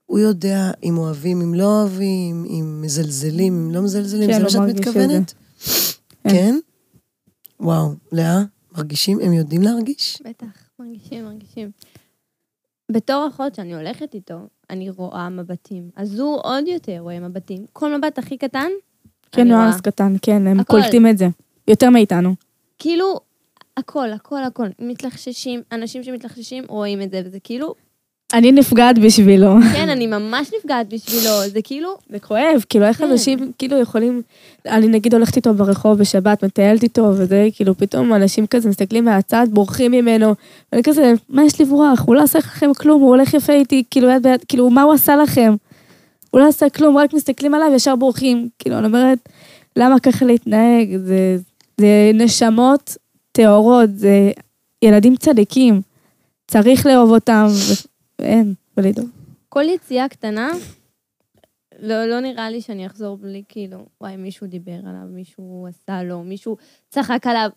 הוא 0.07 0.19
יודע 0.19 0.71
אם 0.83 0.99
אוהבים, 0.99 1.41
אם 1.41 1.55
לא 1.55 1.65
אוהבים, 1.65 2.45
אם 2.45 2.83
מזלזלים, 2.83 3.55
אם 3.55 3.75
לא 3.75 3.83
מזלזלים, 3.83 4.31
כן, 4.31 4.49
זה 4.49 4.59
מה 4.59 4.65
הוא 4.65 4.73
שאת 4.73 4.77
מתכוונת? 4.77 5.35
כן. 6.23 6.31
כן? 6.31 6.59
וואו, 7.61 7.91
לאה, 8.13 8.43
מרגישים? 8.73 9.21
הם 9.21 9.33
יודעים 9.33 9.63
להרגיש? 9.63 10.23
בטח, 10.25 10.47
מרגישים, 10.79 11.25
מרגישים. 11.25 11.71
בתור 12.93 13.29
אחות 13.29 13.55
שאני 13.55 13.75
הולכת 13.75 14.15
איתו, 14.15 14.39
אני 14.71 14.91
רואה 14.91 15.29
מבטים. 15.29 15.91
אז 15.97 16.19
הוא 16.19 16.39
עוד 16.43 16.69
יותר 16.69 16.99
רואה 16.99 17.21
מבטים. 17.21 17.67
כל 17.73 17.99
מבט 17.99 18.19
הכי 18.19 18.37
קטן, 18.37 18.69
כן, 19.33 19.43
אני 19.43 19.53
רואה. 19.53 19.65
ניואנס 19.65 19.81
קטן, 19.81 20.17
כן, 20.23 20.47
הם 20.47 20.61
הכל. 20.61 20.81
קולטים 20.81 21.07
את 21.07 21.19
זה. 21.19 21.29
יותר 21.69 21.91
מאיתנו. 21.91 22.35
כאילו, 22.79 23.21
הכל, 23.79 24.13
הכל, 24.13 24.43
הכל. 24.43 24.67
מתלחששים, 24.81 25.63
אנשים 25.73 26.05
שמתלחששים 26.05 26.65
רואים 26.69 27.03
את 27.03 27.11
זה, 27.11 27.23
וזה 27.25 27.39
כאילו, 27.41 27.75
אני 28.33 28.53
נפגעת 28.53 28.99
בשבילו. 28.99 29.55
כן, 29.73 29.89
אני 29.89 30.07
ממש 30.07 30.51
נפגעת 30.59 30.89
בשבילו, 30.89 31.49
זה 31.53 31.63
כאילו, 31.63 31.97
זה 32.11 32.19
כואב, 32.19 32.65
כאילו 32.69 32.85
איך 32.85 32.99
כן. 32.99 33.05
אנשים 33.05 33.53
כאילו 33.59 33.79
יכולים, 33.79 34.23
אני 34.67 34.89
נגיד 34.89 35.15
הולכת 35.15 35.37
איתו 35.37 35.55
ברחוב 35.55 35.99
בשבת, 35.99 36.45
מטיילת 36.45 36.83
איתו, 36.83 37.03
וזה 37.03 37.49
כאילו 37.55 37.75
פתאום 37.75 38.15
אנשים 38.15 38.47
כזה 38.47 38.69
מסתכלים 38.69 39.05
מהצד, 39.05 39.47
בורחים 39.51 39.91
ממנו, 39.91 40.35
ואני 40.73 40.83
כזה, 40.83 41.13
מה 41.29 41.45
יש 41.45 41.61
לברוח? 41.61 42.05
הוא 42.07 42.15
לא 42.15 42.23
עשה 42.23 42.39
לכם 42.39 42.75
כלום, 42.75 43.01
הוא 43.01 43.09
הולך 43.09 43.35
יפה 43.35 43.53
איתי, 43.53 43.83
כאילו 43.91 44.09
יד 44.11 44.23
ביד, 44.23 44.45
כאילו 44.49 44.71
מה 44.71 44.83
הוא 44.83 44.93
עשה 44.93 45.17
לכם? 45.17 45.55
הוא 46.31 46.41
לא 46.41 46.49
עשה 46.49 46.71
כלום, 46.71 46.99
רק 46.99 47.15
מסתכלים 47.15 47.55
עליו, 47.55 47.73
ישר 47.75 47.97
בורחים. 47.97 48.49
כאילו, 48.59 48.79
אני 48.79 48.87
אומרת, 48.87 49.19
למה 49.77 50.01
ככה 50.01 50.25
להתנהג? 50.25 50.97
זה, 50.97 51.37
זה 51.81 52.11
נשמות 52.15 52.97
טהורות, 53.33 53.91
זה 53.95 54.31
ילדים 54.83 55.17
צדיקים. 55.17 55.83
צריך 56.47 56.87
לאהוב 56.87 57.11
אותם, 57.11 57.47
ואין, 58.19 58.55
ולדאוג. 58.77 59.09
כל 59.49 59.65
יציאה 59.65 60.09
קטנה, 60.09 60.51
לא, 61.79 62.05
לא 62.05 62.21
נראה 62.21 62.51
לי 62.51 62.61
שאני 62.61 62.87
אחזור 62.87 63.17
בלי 63.17 63.43
כאילו, 63.49 63.87
וואי, 64.01 64.17
מישהו 64.17 64.47
דיבר 64.47 64.73
עליו, 64.73 65.09
מישהו 65.09 65.67
עשה 65.69 66.03
לו, 66.03 66.23
מישהו 66.23 66.57
צחק 66.89 67.27
עליו, 67.27 67.51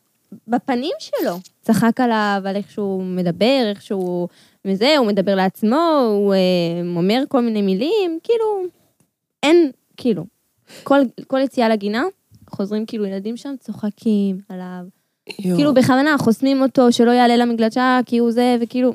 בפנים 0.47 0.93
שלו. 0.99 1.35
צחק 1.61 1.99
עליו, 1.99 2.41
על 2.45 2.55
איך 2.55 2.71
שהוא 2.71 3.03
מדבר, 3.03 3.63
איך 3.69 3.81
שהוא... 3.81 4.27
וזה, 4.65 4.97
הוא 4.97 5.07
מדבר 5.07 5.35
לעצמו, 5.35 6.07
הוא 6.09 6.33
אה, 6.33 6.81
אומר 6.95 7.23
כל 7.27 7.41
מיני 7.41 7.61
מילים, 7.61 8.19
כאילו, 8.23 8.63
אין, 9.43 9.71
כאילו. 9.97 10.25
כל, 10.83 10.99
כל 11.27 11.39
יציאה 11.39 11.69
לגינה, 11.69 12.03
חוזרים 12.49 12.85
כאילו 12.85 13.05
ילדים 13.05 13.37
שם, 13.37 13.55
צוחקים 13.59 14.39
עליו. 14.49 14.85
יואו. 15.39 15.57
כאילו 15.57 15.73
בכוונה 15.73 16.15
חוסמים 16.17 16.61
אותו, 16.61 16.91
שלא 16.91 17.11
יעלה 17.11 17.37
למגלשה, 17.37 17.99
כי 18.05 18.17
הוא 18.17 18.31
זה, 18.31 18.57
וכאילו, 18.61 18.93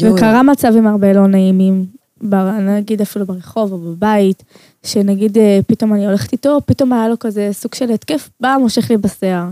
יואו. 0.00 0.14
וקרה 0.14 0.42
מצבים 0.42 0.86
הרבה 0.86 1.12
לא 1.12 1.26
נעימים, 1.26 1.86
בר- 2.22 2.50
נגיד 2.58 3.00
אפילו 3.00 3.26
ברחוב 3.26 3.72
או 3.72 3.78
בבית, 3.78 4.42
שנגיד 4.86 5.38
אה, 5.38 5.60
פתאום 5.66 5.94
אני 5.94 6.06
הולכת 6.06 6.32
איתו, 6.32 6.58
פתאום 6.66 6.92
היה 6.92 7.08
לו 7.08 7.18
כזה 7.18 7.48
סוג 7.52 7.74
של 7.74 7.90
התקף, 7.90 8.30
בא, 8.40 8.56
מושך 8.60 8.90
לי 8.90 8.96
בשיער. 8.96 9.44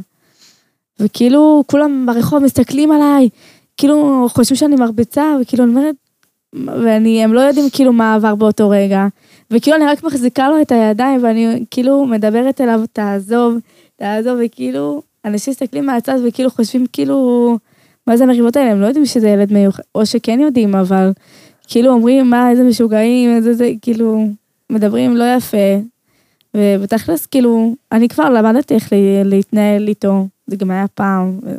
וכאילו 1.00 1.64
כולם 1.66 2.06
ברחוב 2.06 2.42
מסתכלים 2.42 2.92
עליי, 2.92 3.28
כאילו 3.76 4.26
חושבים 4.30 4.56
שאני 4.56 4.76
מרביצה, 4.76 5.36
וכאילו 5.40 5.64
אני 5.64 5.72
אומרת, 5.72 5.94
ואני, 6.84 7.24
הם 7.24 7.32
לא 7.34 7.40
יודעים 7.40 7.70
כאילו 7.70 7.92
מה 7.92 8.14
עבר 8.14 8.34
באותו 8.34 8.68
רגע. 8.68 9.06
וכאילו 9.50 9.76
אני 9.76 9.86
רק 9.86 10.04
מחזיקה 10.04 10.48
לו 10.48 10.60
את 10.60 10.72
הידיים, 10.72 11.24
ואני 11.24 11.64
כאילו 11.70 12.04
מדברת 12.04 12.60
אליו, 12.60 12.80
תעזוב, 12.92 13.54
תעזוב, 13.98 14.38
וכאילו, 14.44 15.02
אנשים 15.24 15.50
מסתכלים 15.50 15.86
מהצד 15.86 16.18
וכאילו 16.28 16.50
חושבים 16.50 16.86
כאילו, 16.92 17.58
מה 18.06 18.16
זה 18.16 18.24
המריבות 18.24 18.56
האלה? 18.56 18.70
הם 18.70 18.80
לא 18.80 18.86
יודעים 18.86 19.06
שזה 19.06 19.28
ילד 19.28 19.52
מיוחד, 19.52 19.82
או 19.94 20.06
שכן 20.06 20.40
יודעים, 20.40 20.74
אבל 20.74 21.12
כאילו 21.66 21.92
אומרים, 21.92 22.30
מה, 22.30 22.50
איזה 22.50 22.62
משוגעים, 22.62 23.36
איזה 23.36 23.54
זה, 23.54 23.70
כאילו, 23.82 24.26
מדברים 24.70 25.16
לא 25.16 25.24
יפה. 25.36 25.56
ובתכלס, 26.56 27.26
כאילו, 27.26 27.74
אני 27.92 28.08
כבר 28.08 28.30
למדתי 28.30 28.74
איך 28.74 28.92
לה- 28.92 28.98
להתנהל 29.24 29.88
איתו, 29.88 30.26
זה 30.46 30.56
גם 30.56 30.70
היה 30.70 30.88
פעם, 30.94 31.38
ו- 31.42 31.56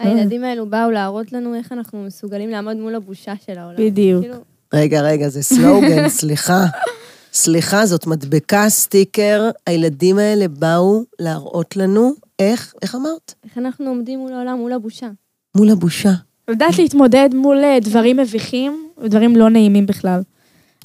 הילדים 0.00 0.44
האלו 0.44 0.66
באו 0.66 0.90
להראות 0.90 1.32
לנו 1.32 1.54
איך 1.54 1.72
אנחנו 1.72 2.02
מסוגלים 2.06 2.50
לעמוד 2.50 2.76
מול 2.76 2.94
הבושה 2.94 3.32
של 3.46 3.58
העולם. 3.58 3.76
בדיוק. 3.78 4.22
כאילו, 4.22 4.36
רגע, 4.74 5.00
רגע, 5.02 5.28
זה 5.28 5.42
סלוגן, 5.42 6.08
סליחה. 6.18 6.64
סליחה, 7.40 7.86
זאת 7.86 8.06
מדבקה, 8.06 8.64
סטיקר. 8.68 9.50
הילדים 9.66 10.18
האלה 10.18 10.48
באו 10.48 11.02
להראות 11.18 11.76
לנו 11.76 12.12
איך, 12.38 12.74
איך 12.82 12.94
אמרת? 12.94 13.34
איך 13.44 13.58
אנחנו 13.58 13.86
עומדים 13.88 14.18
מול 14.18 14.32
העולם, 14.32 14.58
מול 14.58 14.72
הבושה. 14.72 15.08
מול 15.56 15.70
הבושה. 15.70 16.10
לדעת 16.50 16.78
להתמודד 16.78 17.28
מול 17.34 17.64
אה, 17.64 17.78
דברים 17.80 18.16
מביכים 18.16 18.88
ודברים 18.98 19.36
לא 19.36 19.50
נעימים 19.50 19.86
בכלל. 19.86 20.20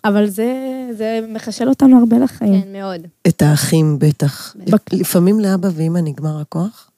אבל 0.06 0.28
זה, 0.30 0.54
זה 0.98 1.20
מחשל 1.30 1.70
אותנו 1.70 2.00
הרבה 2.00 2.18
לחיים. 2.18 2.62
כן, 2.62 2.74
מאוד. 2.82 3.02
את 3.28 3.42
האחים 3.42 4.00
בטח. 4.00 4.56
בק- 4.72 4.94
לפעמים 4.94 5.40
לאבא 5.40 5.70
ואמא 5.74 6.00
נגמר 6.00 6.40
הכוח. 6.42 6.92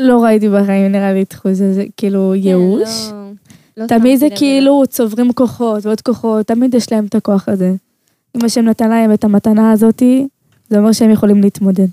לא 0.00 0.24
ראיתי 0.24 0.48
בחיים, 0.48 0.92
נראה 0.92 1.12
לי 1.12 1.24
תחושה, 1.24 1.72
זה 1.72 1.84
כאילו 1.96 2.34
ייאוש. 2.34 3.08
כן, 3.10 3.16
לא- 3.16 3.23
לא 3.76 3.86
תמיד 3.86 4.18
זה 4.18 4.26
לב 4.26 4.36
כאילו 4.38 4.82
צוברים 4.88 5.32
כוחות 5.32 5.86
ועוד 5.86 6.00
כוחות, 6.00 6.46
תמיד 6.46 6.74
יש 6.74 6.92
להם 6.92 7.06
את 7.06 7.14
הכוח 7.14 7.48
הזה. 7.48 7.74
אם 8.36 8.44
השם 8.44 8.64
נתן 8.64 8.90
להם 8.90 9.14
את 9.14 9.24
המתנה 9.24 9.72
הזאתי, 9.72 10.28
זה 10.70 10.78
אומר 10.78 10.92
שהם 10.92 11.10
יכולים 11.10 11.40
להתמודד. 11.40 11.86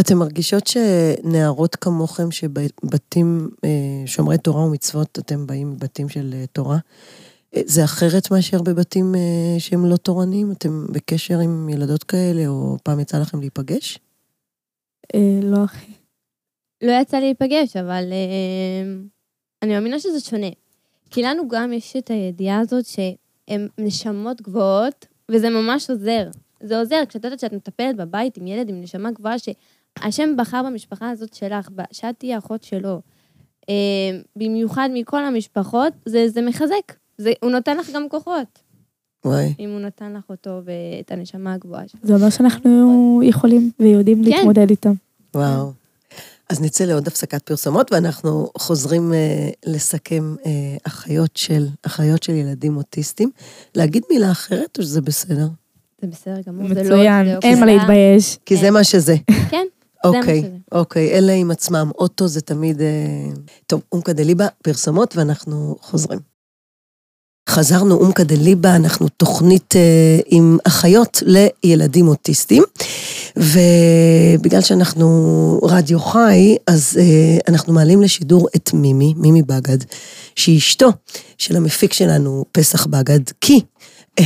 אתן 0.00 0.14
מרגישות 0.14 0.66
שנערות 0.66 1.76
כמוכם, 1.76 2.30
שבתים 2.30 3.48
אה, 3.64 3.70
שומרי 4.06 4.38
תורה 4.38 4.64
ומצוות, 4.64 5.18
אתם 5.18 5.46
באים 5.46 5.70
מבתים 5.70 6.08
של 6.08 6.34
אה, 6.34 6.44
תורה, 6.52 6.78
אה, 7.56 7.62
זה 7.66 7.84
אחרת 7.84 8.30
מאשר 8.30 8.62
בבתים 8.62 9.14
שהם 9.58 9.86
לא 9.86 9.96
תורניים? 9.96 10.52
אתם 10.52 10.86
בקשר 10.90 11.38
עם 11.38 11.68
ילדות 11.68 12.04
כאלה, 12.04 12.46
או 12.46 12.76
פעם 12.82 13.00
יצא 13.00 13.18
לכם 13.18 13.40
להיפגש? 13.40 13.98
אה, 15.14 15.40
לא 15.42 15.64
הכי. 15.64 15.92
לא 16.82 16.92
יצא 16.92 17.16
לי 17.16 17.24
להיפגש, 17.24 17.76
אבל 17.76 18.04
אה, 18.12 18.92
אני 19.62 19.72
מאמינה 19.72 20.00
שזה 20.00 20.20
שונה. 20.20 20.46
כי 21.14 21.22
לנו 21.22 21.48
גם 21.48 21.72
יש 21.72 21.96
את 21.96 22.10
הידיעה 22.10 22.60
הזאת 22.60 22.84
שהן 22.86 23.68
נשמות 23.78 24.42
גבוהות, 24.42 25.06
וזה 25.30 25.50
ממש 25.50 25.90
עוזר. 25.90 26.28
זה 26.62 26.78
עוזר, 26.78 27.00
כשאת 27.08 27.24
יודעת 27.24 27.40
שאת 27.40 27.52
מטפלת 27.52 27.96
בבית 27.96 28.36
עם 28.36 28.46
ילד 28.46 28.68
עם 28.68 28.80
נשמה 28.80 29.10
גבוהה, 29.10 29.34
השם 29.96 30.36
בחר 30.36 30.62
במשפחה 30.62 31.10
הזאת 31.10 31.34
שלך, 31.34 31.68
שאת 31.92 32.14
תהיי 32.18 32.38
אחות 32.38 32.62
שלו. 32.62 33.00
אה, 33.68 33.74
במיוחד 34.36 34.88
מכל 34.92 35.24
המשפחות, 35.24 35.92
זה, 36.06 36.28
זה 36.28 36.42
מחזק. 36.42 36.92
זה, 37.18 37.32
הוא 37.42 37.50
נותן 37.50 37.76
לך 37.76 37.90
גם 37.94 38.08
כוחות, 38.08 38.58
וואי. 39.24 39.54
אם 39.58 39.70
הוא 39.70 39.80
נתן 39.80 40.12
לך 40.12 40.24
אותו 40.30 40.60
ואת 40.64 41.10
הנשמה 41.10 41.52
הגבוהה 41.52 41.88
שלך. 41.88 42.00
זה 42.02 42.14
אומר 42.14 42.30
שאנחנו 42.30 43.20
יכולים 43.24 43.70
ויודעים 43.80 44.24
כן. 44.24 44.30
להתמודד 44.30 44.70
איתם. 44.70 44.92
וואו. 45.34 45.72
אז 46.50 46.60
נצא 46.60 46.84
לעוד 46.84 47.06
הפסקת 47.06 47.42
פרסומות, 47.42 47.92
ואנחנו 47.92 48.50
חוזרים 48.58 49.12
אה, 49.12 49.48
לסכם 49.66 50.34
אה, 50.46 50.50
אחיות 50.86 51.36
של, 51.36 51.66
אחיות 51.82 52.22
של 52.22 52.32
ילדים 52.32 52.76
אוטיסטים. 52.76 53.30
להגיד 53.74 54.02
מילה 54.10 54.30
אחרת, 54.30 54.78
או 54.78 54.82
שזה 54.82 55.00
בסדר? 55.00 55.46
זה 56.02 56.06
בסדר 56.06 56.40
גמור, 56.46 56.68
זה 56.68 56.74
לא... 56.74 56.80
מצוין, 56.82 57.26
זה 57.26 57.38
אין 57.42 57.60
מה 57.60 57.66
הוקרה. 57.66 57.76
להתבייש. 57.76 58.38
כי 58.46 58.56
זה 58.56 58.70
מה 58.70 58.84
שזה. 58.84 59.16
כן, 59.50 59.66
אוקיי. 60.04 60.50
אוקיי, 60.72 61.18
אלה 61.18 61.32
עם 61.32 61.50
עצמם. 61.50 61.90
אוטו 61.98 62.28
זה 62.28 62.40
תמיד... 62.40 62.80
אה, 62.80 62.86
טוב, 63.66 63.80
אומקה 63.92 64.12
דליבה, 64.12 64.46
פרסומות, 64.62 65.16
ואנחנו 65.16 65.76
חוזרים. 65.80 66.18
חזרנו 67.48 67.94
אומקה 67.94 68.24
דליבה, 68.24 68.76
אנחנו 68.76 69.08
תוכנית 69.08 69.76
אה, 69.76 70.18
עם 70.26 70.58
אחיות 70.66 71.22
לילדים 71.26 72.08
אוטיסטים, 72.08 72.62
ובגלל 73.36 74.60
שאנחנו 74.60 75.08
רדיו 75.62 76.00
חי, 76.00 76.56
אז 76.66 76.98
אה, 77.00 77.52
אנחנו 77.52 77.72
מעלים 77.72 78.02
לשידור 78.02 78.48
את 78.56 78.70
מימי, 78.74 79.14
מימי 79.16 79.42
בגד, 79.42 79.78
שהיא 80.36 80.58
אשתו 80.58 80.88
של 81.38 81.56
המפיק 81.56 81.92
שלנו, 81.92 82.44
פסח 82.52 82.86
בגד, 82.86 83.20
כי 83.40 83.60
אה, 84.20 84.24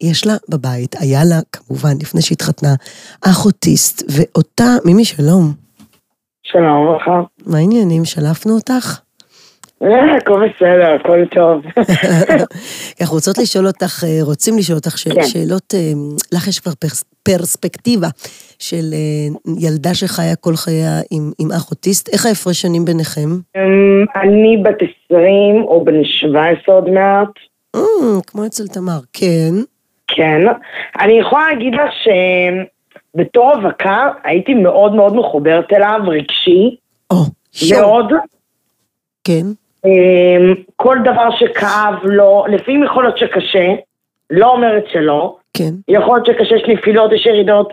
יש 0.00 0.26
לה 0.26 0.34
בבית, 0.48 0.96
היה 0.98 1.24
לה 1.24 1.40
כמובן, 1.52 1.94
לפני 2.00 2.22
שהתחתנה, 2.22 2.74
אח 3.24 3.44
אוטיסט, 3.44 4.02
ואותה, 4.08 4.76
מימי 4.84 5.04
שלום, 5.04 5.52
שלום 6.42 6.76
וברכה. 6.76 7.22
מה 7.46 7.58
העניינים? 7.58 8.04
שלפנו 8.04 8.54
אותך? 8.54 9.00
אה, 9.82 10.16
הכל 10.16 10.42
בסדר, 10.48 10.94
הכל 11.00 11.18
טוב. 11.34 11.62
אנחנו 13.00 13.14
רוצות 13.14 13.38
לשאול 13.38 13.66
אותך, 13.66 14.04
אה, 14.04 14.18
רוצים 14.22 14.58
לשאול 14.58 14.78
אותך 14.78 14.98
ש- 14.98 15.08
כן. 15.08 15.22
שאלות, 15.22 15.74
אה, 15.74 15.92
לך 16.32 16.48
יש 16.48 16.60
כבר 16.60 16.72
פרס- 16.84 17.04
פרספקטיבה 17.22 18.08
של 18.58 18.84
ילדה 19.58 19.94
שחיה 19.94 20.36
כל 20.36 20.56
חייה 20.56 21.00
עם, 21.10 21.52
אח 21.56 21.70
אוטיסט, 21.70 22.08
איך 22.12 22.26
ההפרש 22.26 22.60
שנים 22.62 22.84
ביניכם? 22.84 23.28
אמ, 23.56 23.60
אני 24.22 24.56
בת 24.64 24.76
20 25.10 25.62
או 25.64 25.84
בן 25.84 26.04
17 26.04 26.74
עוד 26.74 26.90
מעט, 26.90 27.28
כמו 28.26 28.46
אצל 28.46 28.66
תמר, 28.66 28.98
כן. 29.12 29.54
כן. 30.08 30.40
אני 31.00 31.12
יכולה 31.20 31.48
להגיד 31.52 31.74
לך 31.74 31.90
שבתור 33.14 33.52
רווקה 33.54 33.96
הייתי 34.24 34.54
מאוד 34.54 34.94
מאוד 34.94 35.16
מחוברת 35.16 35.72
אליו, 35.72 36.00
רגשי, 36.08 36.76
או, 37.10 37.16
שואו, 37.52 37.80
מאוד. 37.80 38.12
כן. 39.24 39.46
אמ, 39.84 40.54
כל 40.76 40.96
דבר 41.04 41.30
שכאב 41.30 41.94
לו, 42.04 42.44
לפעמים 42.48 42.84
יכול 42.84 43.04
להיות 43.04 43.18
שקשה, 43.18 43.74
לא 44.30 44.52
אומרת 44.52 44.84
שלא. 44.92 45.36
כן. 45.56 45.70
יכול 45.88 46.16
להיות 46.16 46.26
שקשה, 46.26 46.54
יש 46.56 46.62
נפילות, 46.68 47.12
יש 47.12 47.26
ירידות, 47.26 47.72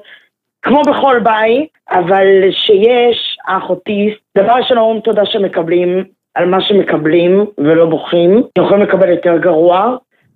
כמו 0.61 0.81
בכל 0.81 1.19
בית, 1.23 1.69
אבל 1.91 2.27
שיש 2.51 3.37
אח 3.47 3.69
אוטיסט, 3.69 4.19
דבר 4.37 4.53
ראשון 4.53 4.77
אומרים 4.77 5.01
תודה 5.01 5.25
שמקבלים 5.25 6.03
על 6.35 6.49
מה 6.49 6.61
שמקבלים 6.61 7.45
ולא 7.57 7.85
בוכים, 7.85 8.43
יכולים 8.57 8.81
לקבל 8.83 9.09
יותר 9.09 9.37
גרוע. 9.37 9.95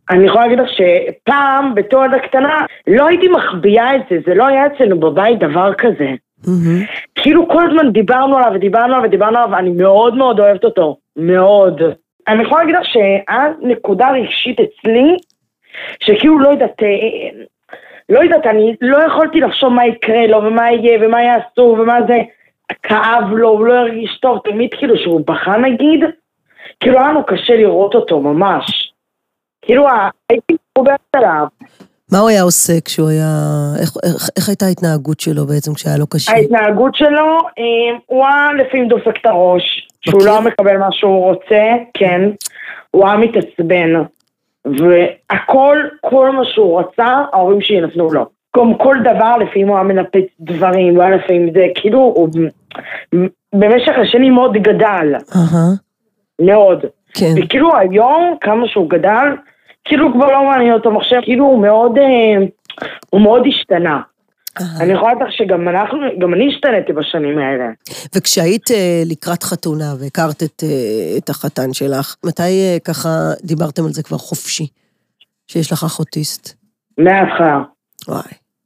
אני 0.10 0.26
יכולה 0.26 0.44
להגיד 0.44 0.60
לך 0.60 0.70
שפעם, 0.70 1.76
בתור 1.76 2.06
ילדה 2.06 2.20
קטנה, 2.20 2.66
לא 2.88 3.08
הייתי 3.08 3.28
מחביאה 3.28 3.96
את 3.96 4.02
זה, 4.10 4.18
זה 4.26 4.34
לא 4.34 4.48
היה 4.48 4.66
אצלנו 4.66 5.00
בבית 5.00 5.40
דבר 5.40 5.74
כזה. 5.74 6.10
מהמם. 6.48 6.82
כאילו 7.16 7.50
כל 7.50 7.68
הזמן 7.68 7.92
דיברנו 7.92 8.38
עליו 8.38 8.52
ודיברנו 8.56 8.94
עליו 8.96 9.08
ודיברנו 9.08 9.38
עליו, 9.38 9.50
ואני 9.52 9.70
מאוד 9.70 10.16
מאוד 10.16 10.40
אוהבת 10.40 10.64
אותו, 10.64 10.98
מאוד. 11.18 11.82
אני 12.28 12.44
יכולה 12.44 12.62
להגיד 12.62 12.76
לך 12.76 12.86
שהיה 12.86 13.48
נקודה 13.62 14.12
רגשית 14.12 14.58
אצלי, 14.60 15.18
שכאילו 16.00 16.40
לא 16.40 16.50
יודעת, 16.50 16.84
אה, 16.84 17.44
לא 18.10 18.20
יודעת, 18.20 18.46
אני 18.46 18.76
לא 18.82 18.98
יכולתי 19.08 19.40
לחשוב 19.40 19.74
מה 19.74 19.86
יקרה 19.86 20.28
לו 20.28 20.38
ומה 20.38 20.72
יהיה 20.72 21.00
ומה 21.02 21.22
יעשו 21.22 21.78
ומה 21.80 21.98
זה, 22.08 22.18
כאב 22.84 23.32
לו, 23.32 23.50
הוא 23.50 23.66
לא 23.66 23.74
הרגיש 23.74 24.20
טוב, 24.22 24.40
תמיד 24.44 24.70
כאילו 24.78 24.98
שהוא 24.98 25.22
בכה 25.28 25.58
נגיד, 25.58 26.04
כאילו 26.80 27.00
היה 27.00 27.10
לנו 27.10 27.26
קשה 27.26 27.56
לראות 27.56 27.96
אותו 27.96 28.20
ממש. 28.20 28.94
כאילו 29.62 29.88
הייתי 30.30 30.54
מחוברת 30.78 31.00
אליו. 31.16 31.46
מה 32.12 32.20
הוא 32.20 32.30
היה 32.30 32.42
עושה 32.42 32.74
כשהוא 32.86 33.10
היה... 33.10 33.28
איך, 33.82 33.92
איך, 34.04 34.30
איך 34.38 34.50
הייתה 34.50 34.66
ההתנהגות 34.66 35.20
שלו 35.20 35.46
בעצם 35.46 35.74
כשהיה 35.74 35.98
לו 35.98 36.08
קשה? 36.08 36.32
ההתנהגות 36.32 36.96
שלו, 36.96 37.38
אה, 37.60 37.98
הוא 38.06 38.26
היה 38.26 38.54
לפעמים 38.54 38.88
דופק 38.88 39.18
את 39.22 39.26
הראש, 39.26 39.88
שהוא? 40.10 40.26
לא 40.26 40.42
מקבל 40.42 40.78
מה 40.78 40.92
שהוא 40.92 41.26
רוצה, 41.26 41.64
כן, 41.94 42.22
הוא 42.92 43.08
היה 43.08 43.18
מתעצבן, 43.18 43.94
והכל, 44.66 45.78
כל 46.02 46.32
מה 46.32 46.46
שהוא 46.46 46.80
רצה, 46.80 47.24
ההורים 47.34 47.62
שלי 47.62 47.82
נתנו 47.82 48.14
לו. 48.14 48.26
גם 48.58 48.78
כל 48.78 48.96
דבר, 49.04 49.38
לפעמים 49.38 49.68
הוא 49.68 49.76
היה 49.76 49.84
מנפץ 49.84 50.26
דברים, 50.40 50.96
הוא 50.96 51.04
היה 51.04 51.16
לפעמים 51.16 51.54
זה, 51.54 51.68
כאילו, 51.76 52.00
הוא 52.00 52.30
במשך 53.56 53.94
השנים 54.02 54.34
מאוד 54.34 54.54
גדל, 54.54 55.14
מאוד. 56.42 56.86
כן. 57.14 57.34
וכאילו 57.38 57.78
היום, 57.78 58.36
כמה 58.42 58.68
שהוא 58.68 58.90
גדל, 58.90 59.28
כאילו 59.86 60.14
כבר 60.14 60.32
לא 60.32 60.44
מעניין 60.44 60.74
אותו 60.74 60.92
מחשב, 60.92 61.20
כאילו 61.24 61.46
הוא 61.46 61.62
מאוד, 61.62 61.98
אה, 61.98 62.46
הוא 63.10 63.22
מאוד 63.22 63.44
השתנה. 63.48 64.00
אני 64.82 64.94
יכולה 64.94 65.14
לך 65.14 65.32
שגם 65.32 65.70
אנחנו, 65.70 66.00
גם 66.20 66.34
אני 66.34 66.48
השתניתי 66.54 66.94
בשנים 66.94 67.38
האלה. 67.38 67.66
וכשהיית 68.16 68.72
אה, 68.72 69.02
לקראת 69.06 69.44
חתונה 69.44 69.94
והכרת 70.00 70.44
את, 70.44 70.64
אה, 70.64 71.18
את 71.18 71.30
החתן 71.30 71.74
שלך, 71.74 72.16
מתי 72.26 72.42
אה, 72.42 72.78
ככה 72.86 73.10
דיברתם 73.44 73.86
על 73.86 73.92
זה 73.92 74.04
כבר 74.04 74.18
חופשי? 74.18 74.68
שיש 75.48 75.72
לך 75.72 75.84
אח 75.84 76.00
אוטיסט? 76.00 76.58
מההתחלה, 76.98 77.62
וואי. 78.08 78.22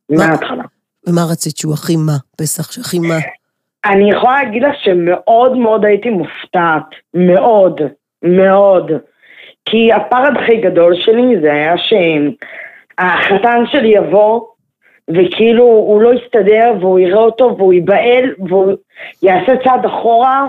מה? 0.10 0.28
מההתחלה. 0.28 0.64
ומה 1.08 1.22
רצית 1.32 1.58
שהוא 1.58 1.74
הכי 1.74 1.96
מה? 1.96 2.18
פסח 2.38 2.72
שהכי 2.72 3.00
מה? 3.00 3.18
אני 3.86 4.12
יכולה 4.12 4.44
להגיד 4.44 4.64
לך 4.64 4.76
שמאוד 4.84 5.58
מאוד 5.58 5.86
הייתי 5.86 6.10
מופתעת, 6.10 6.86
מאוד, 7.14 7.82
מאוד. 8.24 8.92
כי 9.66 9.94
הפחד 9.94 10.32
הכי 10.44 10.58
גדול 10.58 10.96
שלי 10.96 11.42
זה 11.42 11.54
היה 11.54 11.76
שהחתן 11.78 13.64
שלי 13.72 13.88
יבוא, 13.88 14.42
וכאילו 15.10 15.64
הוא 15.64 16.02
לא 16.02 16.14
יסתדר, 16.14 16.74
והוא 16.80 17.00
יראה 17.00 17.20
אותו, 17.24 17.56
והוא 17.58 17.74
ייבהל, 17.74 18.34
והוא 18.50 18.74
יעשה 19.24 19.52
צעד 19.64 19.86
אחורה, 19.86 20.48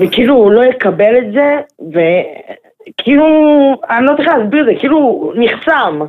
וכאילו 0.00 0.34
הוא 0.34 0.50
לא 0.50 0.64
יקבל 0.64 1.18
את 1.18 1.32
זה, 1.32 1.56
וכאילו, 1.88 3.24
אני 3.90 4.06
לא 4.06 4.12
צריכה 4.16 4.38
להסביר 4.38 4.60
את 4.60 4.74
זה, 4.74 4.80
כאילו 4.80 5.32
נחסם. 5.36 6.00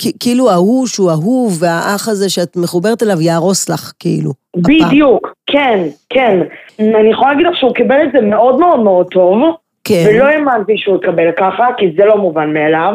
כ- 0.00 0.16
כאילו 0.20 0.50
ההוא 0.50 0.86
שהוא 0.86 1.10
אהוב, 1.10 1.58
והאח 1.62 2.08
הזה 2.08 2.28
שאת 2.30 2.56
מחוברת 2.56 3.02
אליו 3.02 3.20
יהרוס 3.20 3.68
לך, 3.68 3.92
כאילו. 3.98 4.30
הפעם. 4.56 4.62
בדיוק, 4.88 5.34
כן, 5.46 5.78
כן. 6.10 6.40
אני 6.78 7.10
יכולה 7.10 7.30
להגיד 7.32 7.46
לך 7.46 7.56
שהוא 7.56 7.74
קיבל 7.74 8.02
את 8.02 8.12
זה 8.12 8.20
מאוד 8.20 8.58
מאוד 8.58 8.80
מאוד 8.80 9.06
טוב, 9.10 9.42
כן. 9.84 10.04
ולא 10.08 10.24
האמנתי 10.24 10.78
שהוא 10.78 10.96
יקבל 10.96 11.32
ככה, 11.32 11.66
כי 11.78 11.92
זה 11.96 12.04
לא 12.04 12.16
מובן 12.18 12.52
מאליו. 12.54 12.94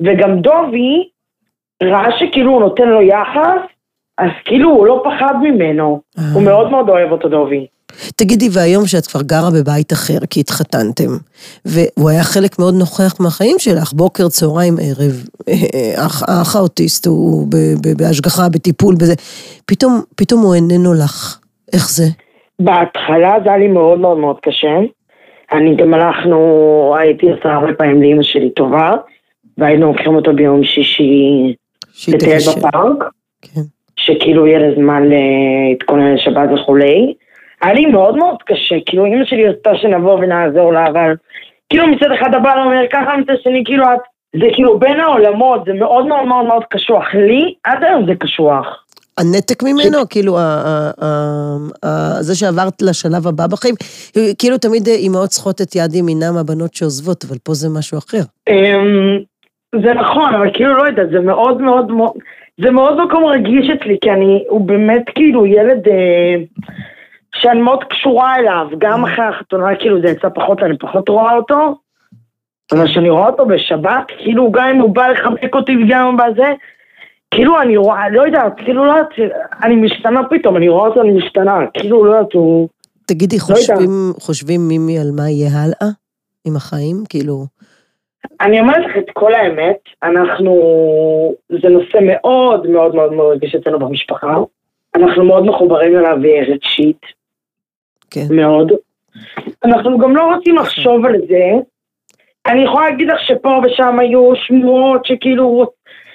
וגם 0.00 0.40
דובי 0.40 1.08
ראה 1.82 2.18
שכאילו 2.18 2.52
הוא 2.52 2.60
נותן 2.60 2.88
לו 2.88 3.02
יחס, 3.02 3.60
אז 4.18 4.30
כאילו 4.44 4.70
הוא 4.70 4.86
לא 4.86 5.02
פחד 5.04 5.34
ממנו. 5.42 6.00
אה. 6.18 6.24
הוא 6.34 6.42
מאוד 6.42 6.70
מאוד 6.70 6.88
אוהב 6.88 7.12
אותו 7.12 7.28
דובי. 7.28 7.66
תגידי, 8.16 8.48
והיום 8.52 8.86
שאת 8.86 9.06
כבר 9.06 9.22
גרה 9.22 9.50
בבית 9.50 9.92
אחר, 9.92 10.18
כי 10.30 10.40
התחתנתם, 10.40 11.10
והוא 11.64 12.10
היה 12.10 12.22
חלק 12.22 12.58
מאוד 12.58 12.74
נוכח 12.74 13.20
מהחיים 13.20 13.56
שלך, 13.58 13.92
בוקר, 13.92 14.28
צהריים, 14.28 14.74
ערב, 14.82 15.12
אה, 15.48 15.54
האח- 16.02 16.22
האח 16.28 16.56
האוטיסט 16.56 17.06
הוא 17.06 17.46
בהשגחה, 17.98 18.42
בטיפול, 18.48 18.94
בזה, 18.94 19.14
פתאום, 19.66 20.00
פתאום 20.16 20.40
הוא 20.40 20.54
איננו 20.54 20.94
לך. 20.94 21.38
איך 21.72 21.90
זה? 21.90 22.04
בהתחלה 22.60 23.32
זה 23.44 23.48
היה 23.48 23.58
לי 23.58 23.68
מאוד 23.68 23.98
מאוד 23.98 24.18
מאוד 24.18 24.36
קשה. 24.42 24.78
אני 25.52 25.76
גם 25.76 25.94
הלכנו, 25.94 26.38
הייתי 26.98 27.30
עושה 27.30 27.48
הרבה 27.54 27.72
פעמים 27.78 28.02
לאמא 28.02 28.22
שלי 28.22 28.50
טובה, 28.50 28.92
והיינו 29.58 29.86
לוקחים 29.92 30.14
אותו 30.14 30.32
ביום 30.34 30.64
שישי 30.64 31.54
לטייל. 32.08 32.38
בפארק. 32.56 33.10
כן. 33.42 33.60
שכאילו 33.96 34.46
יהיה 34.46 34.58
לה 34.58 34.74
זמן 34.76 35.02
להתכונן 35.08 36.14
לשבת 36.14 36.48
וכולי. 36.54 37.14
היה 37.62 37.74
לי 37.74 37.86
מאוד 37.86 38.16
מאוד 38.16 38.36
קשה, 38.46 38.76
כאילו 38.86 39.06
אמא 39.06 39.24
שלי 39.24 39.48
רצתה 39.48 39.70
שנבוא 39.82 40.14
ונעזור 40.14 40.72
לה, 40.72 40.86
אבל 40.86 41.14
כאילו 41.68 41.86
מצד 41.86 42.06
אחד 42.20 42.34
הבעל 42.34 42.58
אומר 42.58 42.82
ככה, 42.92 43.16
מצד 43.16 43.32
שני 43.42 43.62
כאילו 43.64 43.84
את, 43.84 44.00
זה 44.40 44.46
כאילו 44.54 44.78
בין 44.78 45.00
העולמות, 45.00 45.64
זה 45.66 45.72
מאוד 45.72 46.06
מאוד 46.06 46.24
מאוד 46.24 46.46
מאוד 46.46 46.62
קשוח. 46.70 47.04
לי, 47.14 47.54
עד 47.64 47.84
היום 47.84 48.06
זה 48.06 48.12
קשוח. 48.14 48.66
הנתק 49.18 49.62
ממנו, 49.62 50.08
כאילו, 50.10 50.38
זה 52.20 52.34
שעברת 52.34 52.82
לשלב 52.82 53.26
הבא 53.26 53.46
בחיים, 53.46 53.74
כאילו 54.38 54.58
תמיד 54.58 54.88
אה, 54.88 54.94
אימהות 54.94 55.28
צריכות 55.28 55.60
את 55.60 55.76
יד 55.76 55.94
ימינם 55.94 56.36
הבנות 56.36 56.74
שעוזבות, 56.74 57.24
אבל 57.28 57.36
פה 57.42 57.54
זה 57.54 57.68
משהו 57.68 57.98
אחר. 57.98 58.22
זה 59.74 59.94
נכון, 59.94 60.34
אבל 60.34 60.50
כאילו 60.54 60.74
לא 60.74 60.86
יודעת, 60.86 61.10
זה 61.10 61.20
מאוד 61.20 61.60
מאוד 61.60 61.90
מאוד, 61.90 62.12
זה 62.62 62.70
מאוד 62.70 63.04
מקום 63.04 63.24
רגיש 63.24 63.70
אצלי, 63.70 63.98
כי 64.00 64.10
אני, 64.10 64.44
הוא 64.48 64.60
באמת 64.60 65.02
כאילו 65.14 65.46
ילד 65.46 65.88
אה, 65.88 66.34
שאני 67.34 67.60
מאוד 67.60 67.84
קשורה 67.84 68.36
אליו, 68.36 68.66
גם 68.78 69.04
אחרי 69.04 69.24
החתונה, 69.24 69.76
כאילו 69.76 70.00
זה 70.00 70.08
יצא 70.08 70.28
פחות, 70.34 70.62
אני 70.62 70.78
פחות 70.78 71.08
רואה 71.08 71.36
אותו, 71.36 71.74
אבל 72.72 72.86
כשאני 72.86 73.10
רואה 73.10 73.26
אותו 73.26 73.46
בשבת, 73.46 74.06
כאילו 74.18 74.52
גם 74.52 74.68
אם 74.68 74.80
הוא 74.80 74.94
בא 74.94 75.06
לחבק 75.06 75.54
אותי 75.54 75.76
וגם 75.76 76.00
אם 76.00 76.06
הוא 76.06 76.18
בא 76.18 76.26
זה, 76.36 76.52
כאילו 77.30 77.60
אני 77.62 77.76
רואה, 77.76 78.10
לא 78.10 78.26
יודעת, 78.26 78.52
כאילו 78.56 78.84
לא 78.84 78.92
יודעת, 78.92 79.34
אני 79.62 79.76
משתנה 79.76 80.20
פתאום, 80.30 80.56
אני 80.56 80.68
רואה 80.68 80.88
אותו, 80.88 81.00
אני 81.00 81.12
משתנה, 81.12 81.58
כאילו 81.74 82.04
לא 82.04 82.10
יודעת, 82.10 82.32
הוא... 82.32 82.68
תגידי, 83.06 83.36
לא. 83.36 83.40
חושבים, 83.40 84.12
חושבים 84.20 84.68
מימי 84.68 84.98
על 84.98 85.10
מה 85.16 85.30
יהיה 85.30 85.50
הלאה 85.52 85.92
עם 86.44 86.56
החיים? 86.56 87.04
כאילו, 87.08 87.46
אני 88.40 88.60
אומרת 88.60 88.84
לך 88.84 88.96
את 88.98 89.10
כל 89.12 89.34
האמת, 89.34 89.76
אנחנו, 90.02 90.54
זה 91.48 91.68
נושא 91.68 91.98
מאוד 92.02 92.66
מאוד 92.66 92.94
מאוד 92.94 93.12
מאוד 93.12 93.32
רגיש 93.36 93.54
אצלנו 93.54 93.78
במשפחה. 93.78 94.36
אנחנו 94.94 95.24
מאוד 95.24 95.44
מחוברים 95.46 95.96
אליו 95.98 96.16
רגשית, 96.48 97.00
כן. 98.10 98.26
מאוד. 98.30 98.72
אנחנו 99.64 99.98
גם 99.98 100.16
לא 100.16 100.34
רוצים 100.34 100.56
לחשוב 100.56 101.06
על 101.06 101.16
זה. 101.28 101.50
אני 102.46 102.64
יכולה 102.64 102.90
להגיד 102.90 103.08
לך 103.08 103.20
שפה 103.26 103.60
ושם 103.64 103.98
היו 103.98 104.32
שמועות 104.36 105.06
שכאילו, 105.06 105.66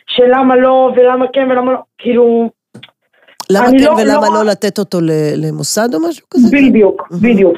שלמה 0.08 0.56
לא 0.56 0.91
ולמה 0.96 1.26
כן 1.34 1.52
ולמה 1.52 1.74
לא, 1.74 1.80
כאילו, 1.98 2.50
למה 3.52 3.68
כן 3.68 3.84
לא- 3.86 3.91
ולמה 3.91 4.28
לא- 4.28 4.34
לא 4.46 4.52
לתת 4.52 4.80
אותו 4.80 4.98
למוסד 5.38 5.94
או 5.94 6.00
משהו 6.10 6.28
כזה? 6.30 6.58
בדיוק, 6.58 7.08
בדיוק. 7.22 7.58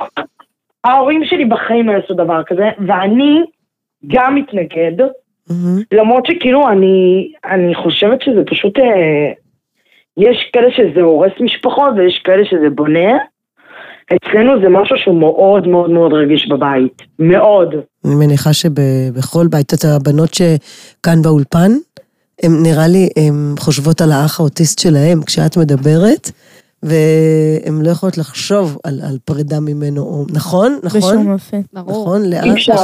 ההורים 0.83 1.25
שלי 1.25 1.45
בחיים 1.45 1.87
לא 1.87 1.91
יעשו 1.91 2.13
דבר 2.13 2.43
כזה, 2.43 2.69
ואני 2.87 3.43
גם 4.07 4.35
מתנגד. 4.35 5.05
למרות 5.91 6.25
שכאילו 6.25 6.69
אני, 6.69 7.31
אני 7.45 7.75
חושבת 7.75 8.21
שזה 8.21 8.41
פשוט, 8.45 8.79
אה, 8.79 9.31
יש 10.17 10.49
כאלה 10.53 10.71
שזה 10.71 11.01
הורס 11.01 11.31
משפחות 11.39 11.93
ויש 11.97 12.21
כאלה 12.23 12.45
שזה 12.45 12.69
בונה. 12.69 13.17
אצלנו 14.15 14.61
זה 14.61 14.69
משהו 14.69 14.97
שהוא 14.97 15.19
מאוד 15.19 15.67
מאוד 15.67 15.89
מאוד 15.89 16.13
רגיש 16.13 16.47
בבית, 16.49 17.01
מאוד. 17.19 17.75
אני 18.05 18.15
מניחה 18.15 18.53
שבכל 18.53 19.47
בית, 19.47 19.73
את 19.73 19.85
הבנות 19.85 20.33
שכאן 20.33 21.21
באולפן, 21.21 21.71
הן 22.43 22.51
נראה 22.63 22.87
לי, 22.87 23.09
הן 23.17 23.55
חושבות 23.59 24.01
על 24.01 24.11
האח 24.11 24.39
האוטיסט 24.39 24.79
שלהם 24.79 25.23
כשאת 25.23 25.57
מדברת, 25.57 26.31
והן 26.83 27.81
לא 27.85 27.89
יכולות 27.89 28.17
לחשוב 28.17 28.77
על, 28.83 28.99
על 29.09 29.17
פרידה 29.25 29.59
ממנו, 29.59 30.01
או- 30.01 30.25
נכון? 30.33 30.79
נכון? 30.83 30.99
בשום 30.99 31.31
אופן. 31.33 31.61
ברור. 31.73 32.01
נכון? 32.05 32.29
לאן? 32.29 32.43
אי 32.43 32.51
אפשר, 32.53 32.73
אי. 32.73 32.77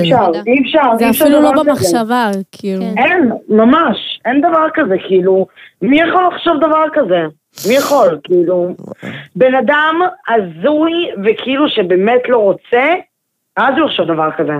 אפשר, 0.00 0.30
אי 0.46 0.62
אפשר. 0.62 0.82
זה 0.98 1.10
אפילו 1.10 1.40
לא. 1.42 1.52
במחשבה, 1.62 2.30
כאילו. 2.52 2.82
כן. 2.82 2.94
אין, 2.98 3.30
ממש, 3.48 3.96
אין 4.24 4.40
דבר 4.40 4.66
כזה, 4.74 4.94
כאילו, 5.08 5.46
מי 5.82 6.00
יכול 6.00 6.22
לחשוב 6.34 6.52
דבר 6.56 6.84
כזה? 6.94 7.20
מי 7.68 7.74
יכול, 7.74 8.18
כאילו, 8.24 8.68
בן 9.36 9.54
אדם 9.54 9.94
הזוי 10.28 10.92
וכאילו 11.24 11.68
שבאמת 11.68 12.20
לא 12.28 12.36
רוצה, 12.38 12.94
אז 13.56 13.74
הוא 13.78 13.86
יחשוב 13.90 14.06
דבר 14.06 14.28
כזה. 14.38 14.52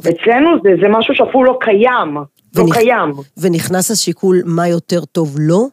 אצלנו 0.00 0.50
זה, 0.62 0.70
זה 0.82 0.88
משהו 0.88 1.14
שאפילו 1.14 1.44
לא 1.44 1.58
קיים, 1.60 2.14
לא 2.56 2.62
ונכ- 2.64 2.74
קיים. 2.74 3.12
ונכנס 3.40 3.90
השיקול 3.90 4.36
מה 4.44 4.68
יותר 4.68 5.04
טוב 5.04 5.36
לו? 5.40 5.68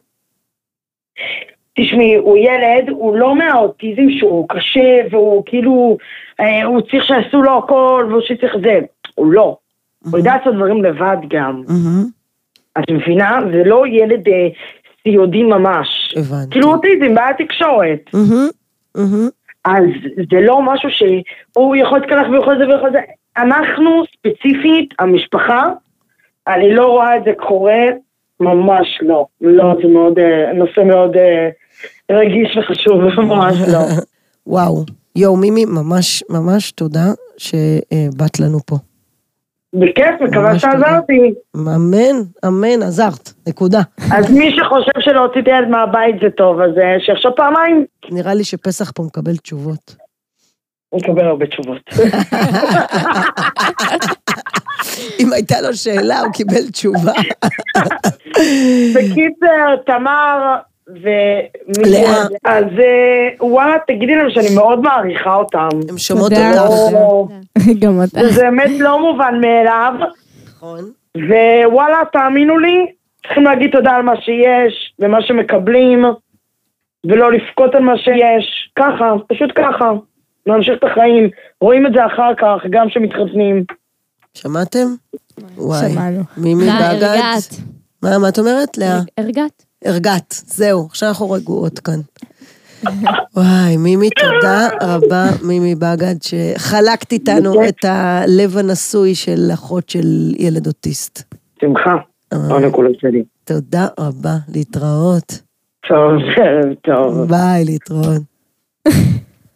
תשמעי, 1.76 2.14
הוא 2.14 2.36
ילד, 2.36 2.88
הוא 2.88 3.16
לא 3.16 3.36
מהאוטיזם 3.36 4.10
שהוא 4.18 4.48
קשה, 4.48 5.00
והוא 5.10 5.42
כאילו, 5.46 5.96
אה, 6.40 6.64
הוא 6.64 6.80
צריך 6.80 7.04
שיעשו 7.04 7.42
לו 7.42 7.58
הכל, 7.58 8.06
והוא 8.08 8.20
שצריך 8.20 8.56
זה. 8.62 8.80
הוא 9.14 9.32
לא. 9.32 9.56
הוא 10.10 10.18
יודע 10.18 10.36
לעשות 10.36 10.54
דברים 10.54 10.84
לבד 10.84 11.16
גם. 11.28 11.62
מהמם, 11.68 12.04
את 12.78 12.90
מבינה? 12.90 13.38
זה 13.52 13.62
לא 13.64 13.86
ילד 13.86 14.28
אה, 14.28 14.48
סיעודי 15.02 15.42
ממש. 15.42 16.14
הבנתי. 16.16 16.50
כאילו 16.50 16.72
אוטיזם, 16.72 17.14
בעיית 17.14 17.36
תקשורת. 17.38 18.00
מהמם, 18.12 18.48
מהמם. 18.94 19.28
אז 19.64 19.84
זה 20.30 20.40
לא 20.40 20.62
משהו 20.62 20.88
שהוא 20.90 21.76
יכול 21.76 21.98
להתקלח 21.98 22.26
ויכול 22.30 22.58
זה 22.58 22.68
ויכול 22.68 22.92
זה. 22.92 23.00
אנחנו 23.36 24.02
ספציפית, 24.16 24.94
המשפחה, 24.98 25.68
אני 26.48 26.74
לא 26.74 26.86
רואה 26.86 27.16
את 27.16 27.24
זה 27.24 27.32
קורה, 27.36 27.84
ממש 28.40 28.98
לא. 29.02 29.26
לא, 29.40 29.74
זה 29.82 29.88
מאוד, 29.88 30.18
אה, 30.18 30.52
נושא 30.52 30.80
מאוד 30.80 31.16
אה, 31.16 31.48
רגיש 32.10 32.56
וחשוב, 32.56 33.00
ממש 33.32 33.54
לא. 33.72 33.78
וואו. 34.46 34.84
יואו, 35.16 35.36
מימי, 35.36 35.64
ממש 35.64 36.24
ממש 36.30 36.72
תודה 36.72 37.06
שבאת 37.36 38.40
לנו 38.40 38.58
פה. 38.66 38.76
בכיף, 39.74 40.20
מקווה. 40.20 40.58
שעזרתי. 40.58 41.34
אמן, 41.56 42.16
אמן, 42.46 42.82
עזרת, 42.82 43.32
נקודה. 43.48 43.80
אז 44.16 44.30
מי 44.30 44.50
שחושב 44.56 45.00
שלהוציא 45.00 45.40
את 45.40 45.46
הילד 45.46 45.68
מהבית 45.68 46.16
זה 46.22 46.30
טוב, 46.30 46.60
אז 46.60 46.70
אה, 46.78 47.00
שיחשוב 47.00 47.32
פעמיים, 47.36 47.84
נראה 48.10 48.34
לי 48.34 48.44
שפסח 48.44 48.90
פה 48.90 49.02
מקבל 49.02 49.36
תשובות. 49.36 49.96
הוא 50.88 51.00
יקבל 51.00 51.24
הרבה 51.24 51.46
תשובות. 51.46 51.80
אם 55.20 55.32
הייתה 55.32 55.60
לו 55.60 55.74
שאלה, 55.74 56.20
הוא 56.20 56.32
קיבל 56.32 56.70
תשובה. 56.72 57.12
בקיצר, 58.94 59.76
תמר 59.86 60.56
לאה. 60.88 62.22
אז 62.44 62.64
אה, 62.64 63.28
וואלה, 63.40 63.74
תגידי 63.86 64.14
להם 64.14 64.30
שאני 64.30 64.54
מאוד 64.54 64.80
מעריכה 64.80 65.34
אותם. 65.34 65.68
הן 65.88 65.98
שומעות. 65.98 66.32
אותך. 66.32 66.94
או, 66.94 67.28
גם 67.80 68.02
אתה. 68.04 68.28
זה 68.28 68.42
באמת 68.42 68.70
לא 68.78 69.00
מובן 69.00 69.40
מאליו, 69.40 69.92
נכון. 70.46 70.90
ווואלה, 71.16 71.98
תאמינו 72.12 72.58
לי, 72.58 72.86
צריכים 73.22 73.44
להגיד 73.44 73.70
תודה 73.72 73.90
על 73.90 74.02
מה 74.02 74.16
שיש, 74.16 74.94
ומה 74.98 75.22
שמקבלים, 75.22 76.04
ולא 77.06 77.32
לבכות 77.32 77.74
על 77.74 77.82
מה 77.82 77.98
שיש. 77.98 78.70
ככה, 78.76 79.12
פשוט 79.28 79.50
ככה. 79.54 79.92
להמשיך 80.46 80.78
את 80.78 80.84
החיים. 80.84 81.30
רואים 81.60 81.86
את 81.86 81.92
זה 81.92 82.06
אחר 82.06 82.34
כך, 82.38 82.66
גם 82.70 82.88
כשמתחתנים. 82.88 83.64
שמעתם? 84.34 84.86
וואי. 85.56 85.90
שמענו. 85.92 86.22
מימי. 86.36 86.70
הרגעת. 86.70 87.60
מה, 88.02 88.18
מה 88.18 88.28
את 88.28 88.38
אומרת, 88.38 88.78
לאה? 88.78 89.00
הרגעת. 89.18 89.65
הרגעת, 89.86 90.42
זהו, 90.46 90.86
עכשיו 90.90 91.08
אנחנו 91.08 91.30
רגועות 91.30 91.78
כאן. 91.78 92.00
וואי, 93.36 93.76
מימי, 93.76 94.08
תודה 94.10 94.68
רבה, 94.82 95.24
מימי 95.42 95.74
בגד, 95.74 96.14
שחלקת 96.22 97.12
איתנו 97.12 97.68
את 97.68 97.84
הלב 97.84 98.56
הנשוי 98.56 99.14
של 99.14 99.50
אחות 99.54 99.88
של 99.88 100.34
ילד 100.38 100.66
אוטיסט. 100.66 101.34
שמחה. 101.60 101.96
לא 102.32 102.60
נקודות 102.60 103.00
שלי. 103.00 103.24
תודה 103.44 103.86
רבה, 104.00 104.36
להתראות. 104.54 105.40
טוב, 105.88 106.12
ערב 106.36 106.74
טוב. 106.74 107.28
ביי, 107.28 107.64
להתראות. 107.64 108.22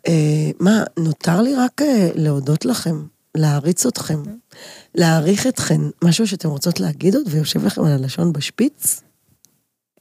אה, 0.08 0.50
מה, 0.60 0.82
נותר 0.98 1.42
לי 1.42 1.54
רק 1.54 1.82
אה, 1.82 2.08
להודות 2.14 2.64
לכם, 2.64 2.94
להעריץ 3.36 3.86
אתכם, 3.86 4.18
להעריך 4.94 5.46
אתכם. 5.46 5.80
משהו 6.04 6.26
שאתם 6.26 6.48
רוצות 6.48 6.80
להגיד 6.80 7.14
עוד 7.14 7.26
ויושב 7.30 7.66
לכם 7.66 7.82
על 7.84 7.92
הלשון 7.92 8.32
בשפיץ? 8.32 9.02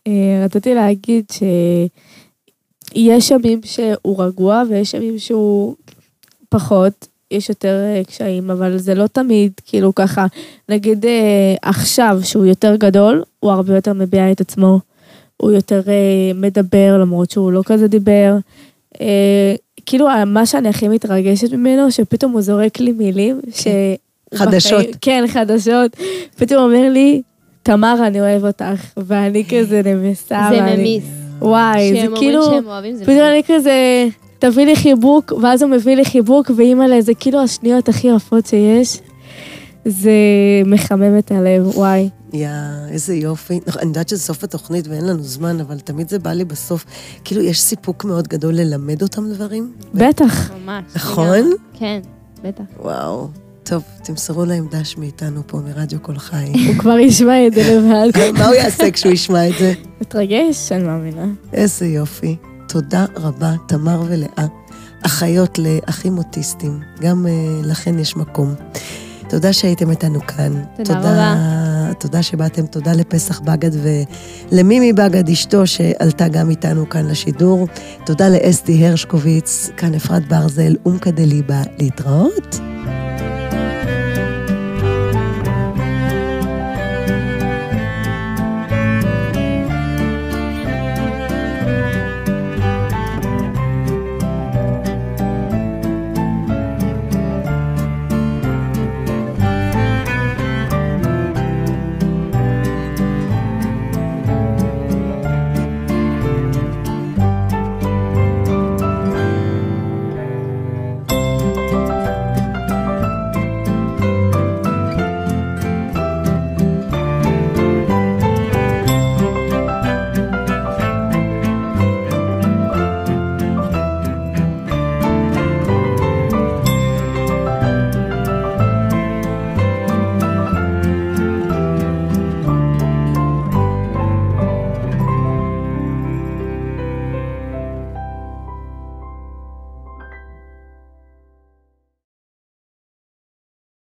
אה, 0.08 0.12
רציתי 0.46 0.76
להגיד 0.76 1.26
שיש 1.32 1.90
ימים 3.32 3.60
שהוא 3.64 4.24
רגוע 4.24 4.64
ויש 4.70 4.94
ימים 4.94 5.20
שהוא 5.20 5.76
פחות, 6.50 7.08
יש 7.32 7.50
יותר 7.50 7.84
אה, 7.86 8.04
קשיים, 8.04 8.52
אבל 8.52 8.78
זה 8.78 8.96
לא 8.96 9.08
תמיד 9.08 9.52
כאילו 9.66 9.96
ככה. 9.96 10.26
נגיד 10.70 11.06
אה, 11.06 11.12
עכשיו 11.62 12.20
שהוא 12.24 12.46
יותר 12.46 12.76
גדול, 12.76 13.24
הוא 13.40 13.52
הרבה 13.52 13.76
יותר 13.76 13.94
מביע 13.94 14.32
את 14.32 14.42
עצמו, 14.42 14.80
הוא 15.38 15.52
יותר 15.52 15.82
מדבר 16.36 16.98
למרות 17.02 17.32
שהוא 17.32 17.52
לא 17.52 17.62
כזה 17.66 17.88
דיבר. 17.88 18.36
כאילו 19.86 20.08
מה 20.28 20.46
שאני 20.46 20.70
הכי 20.70 20.88
מתרגשת 20.88 21.54
ממנו, 21.54 21.92
שפתאום 21.92 22.32
הוא 22.32 22.42
זורק 22.42 22.80
לי 22.80 22.92
מילים 22.92 23.42
ש... 23.52 23.68
חדשות. 24.34 24.80
בחיים- 24.80 24.92
כן, 25.02 25.24
חדשות. 25.28 25.98
פתאום 26.36 26.64
אומר 26.64 26.90
לי, 26.90 27.22
תמר, 27.70 27.96
אני 28.08 28.22
אוהב 28.22 28.46
אותך, 28.46 28.82
ואני 28.98 29.44
כזה 29.50 29.82
נמסה. 29.86 30.42
זה 30.52 30.58
ואני- 30.58 30.76
ממיס. 30.78 31.04
וואי, 31.42 31.90
זה 31.94 32.00
שהם 32.02 32.14
כאילו, 32.18 32.42
אומרים 32.44 32.62
שהם 32.62 32.68
אוהבים, 32.72 32.96
זה 32.96 33.04
פתאום 33.04 33.18
ממיס. 33.18 33.30
אני 33.50 33.58
כזה, 33.58 34.08
תביא 34.40 34.66
לי 34.66 34.76
חיבוק, 34.76 35.34
ואז 35.42 35.62
הוא 35.62 35.72
מביא 35.72 35.96
לי 35.96 36.06
חיבוק, 36.06 36.52
ואימא'לה, 36.56 37.02
זה 37.02 37.14
כאילו 37.14 37.40
השניות 37.40 37.90
הכי 37.90 38.08
יפות 38.08 38.46
שיש. 38.46 39.00
זה 39.86 40.12
מחמם 40.65 41.17
את 41.17 41.32
הלב, 41.32 41.67
וואי. 41.78 42.10
יא, 42.34 42.50
איזה 42.92 43.15
יופי. 43.15 43.60
אני 43.80 43.88
יודעת 43.88 44.10
שזה 44.10 44.22
סוף 44.22 44.44
התוכנית 44.44 44.88
ואין 44.88 45.06
לנו 45.06 45.24
זמן, 45.24 45.60
אבל 45.60 45.80
תמיד 45.80 46.10
זה 46.10 46.20
בא 46.20 46.34
לי 46.34 46.46
בסוף. 46.46 46.86
כאילו, 47.24 47.42
יש 47.42 47.62
סיפוק 47.62 48.06
מאוד 48.06 48.28
גדול 48.28 48.54
ללמד 48.54 49.02
אותם 49.02 49.30
דברים. 49.30 49.72
בטח. 49.94 50.52
ממש. 50.65 50.84
נכון? 50.96 51.52
כן, 51.74 52.00
בטח. 52.44 52.63
וואו. 52.82 53.28
טוב, 53.70 53.84
תמסרו 54.04 54.46
להם 54.46 54.67
דש 54.72 54.98
מאיתנו 54.98 55.42
פה, 55.48 55.58
מרדיו 55.58 56.00
קול 56.00 56.20
חי. 56.20 56.52
הוא 56.67 56.76
כבר 56.80 57.00
ישמע 57.00 57.48
את 57.48 57.54
זה 57.54 57.62
לבד. 57.62 58.38
מה 58.38 58.48
הוא 58.48 58.56
יעשה 58.56 58.92
כשהוא 58.92 59.13
ישמע 59.13 59.48
את 59.48 59.54
זה? 59.60 59.74
מתרגש, 60.02 60.72
אני 60.72 60.84
מאמינה. 60.84 61.26
איזה 61.54 61.86
יופי. 61.86 62.36
תודה 62.67 63.06
רבה, 63.15 63.54
תמר 63.67 64.02
ולאה. 64.08 64.46
אחיות 65.06 65.60
לאחים 65.60 66.17
אוטיסטים, 66.17 66.80
גם 67.02 67.26
uh, 67.26 67.65
לכן 67.67 68.00
יש 68.00 68.17
מקום. 68.17 68.54
תודה 69.30 69.54
שהייתם 69.54 69.92
איתנו 69.92 70.20
כאן. 70.28 70.63
תודה 70.78 71.00
רבה. 71.00 71.36
תודה 72.00 72.24
שבאתם, 72.24 72.65
תודה 72.65 72.94
לפסח 72.94 73.40
בגד 73.40 73.72
ולמימי 74.52 74.94
בגד, 74.94 75.30
אשתו, 75.30 75.67
שעלתה 75.67 76.28
גם 76.28 76.50
איתנו 76.50 76.90
כאן 76.90 77.08
לשידור. 77.08 77.67
תודה 78.06 78.30
לאסתי 78.30 78.86
הרשקוביץ, 78.86 79.70
כאן 79.78 79.94
אפרת 79.94 80.28
ברזל, 80.28 80.76
אומקה 80.86 81.12
דליבה, 81.12 81.62
להתראות. 81.80 82.60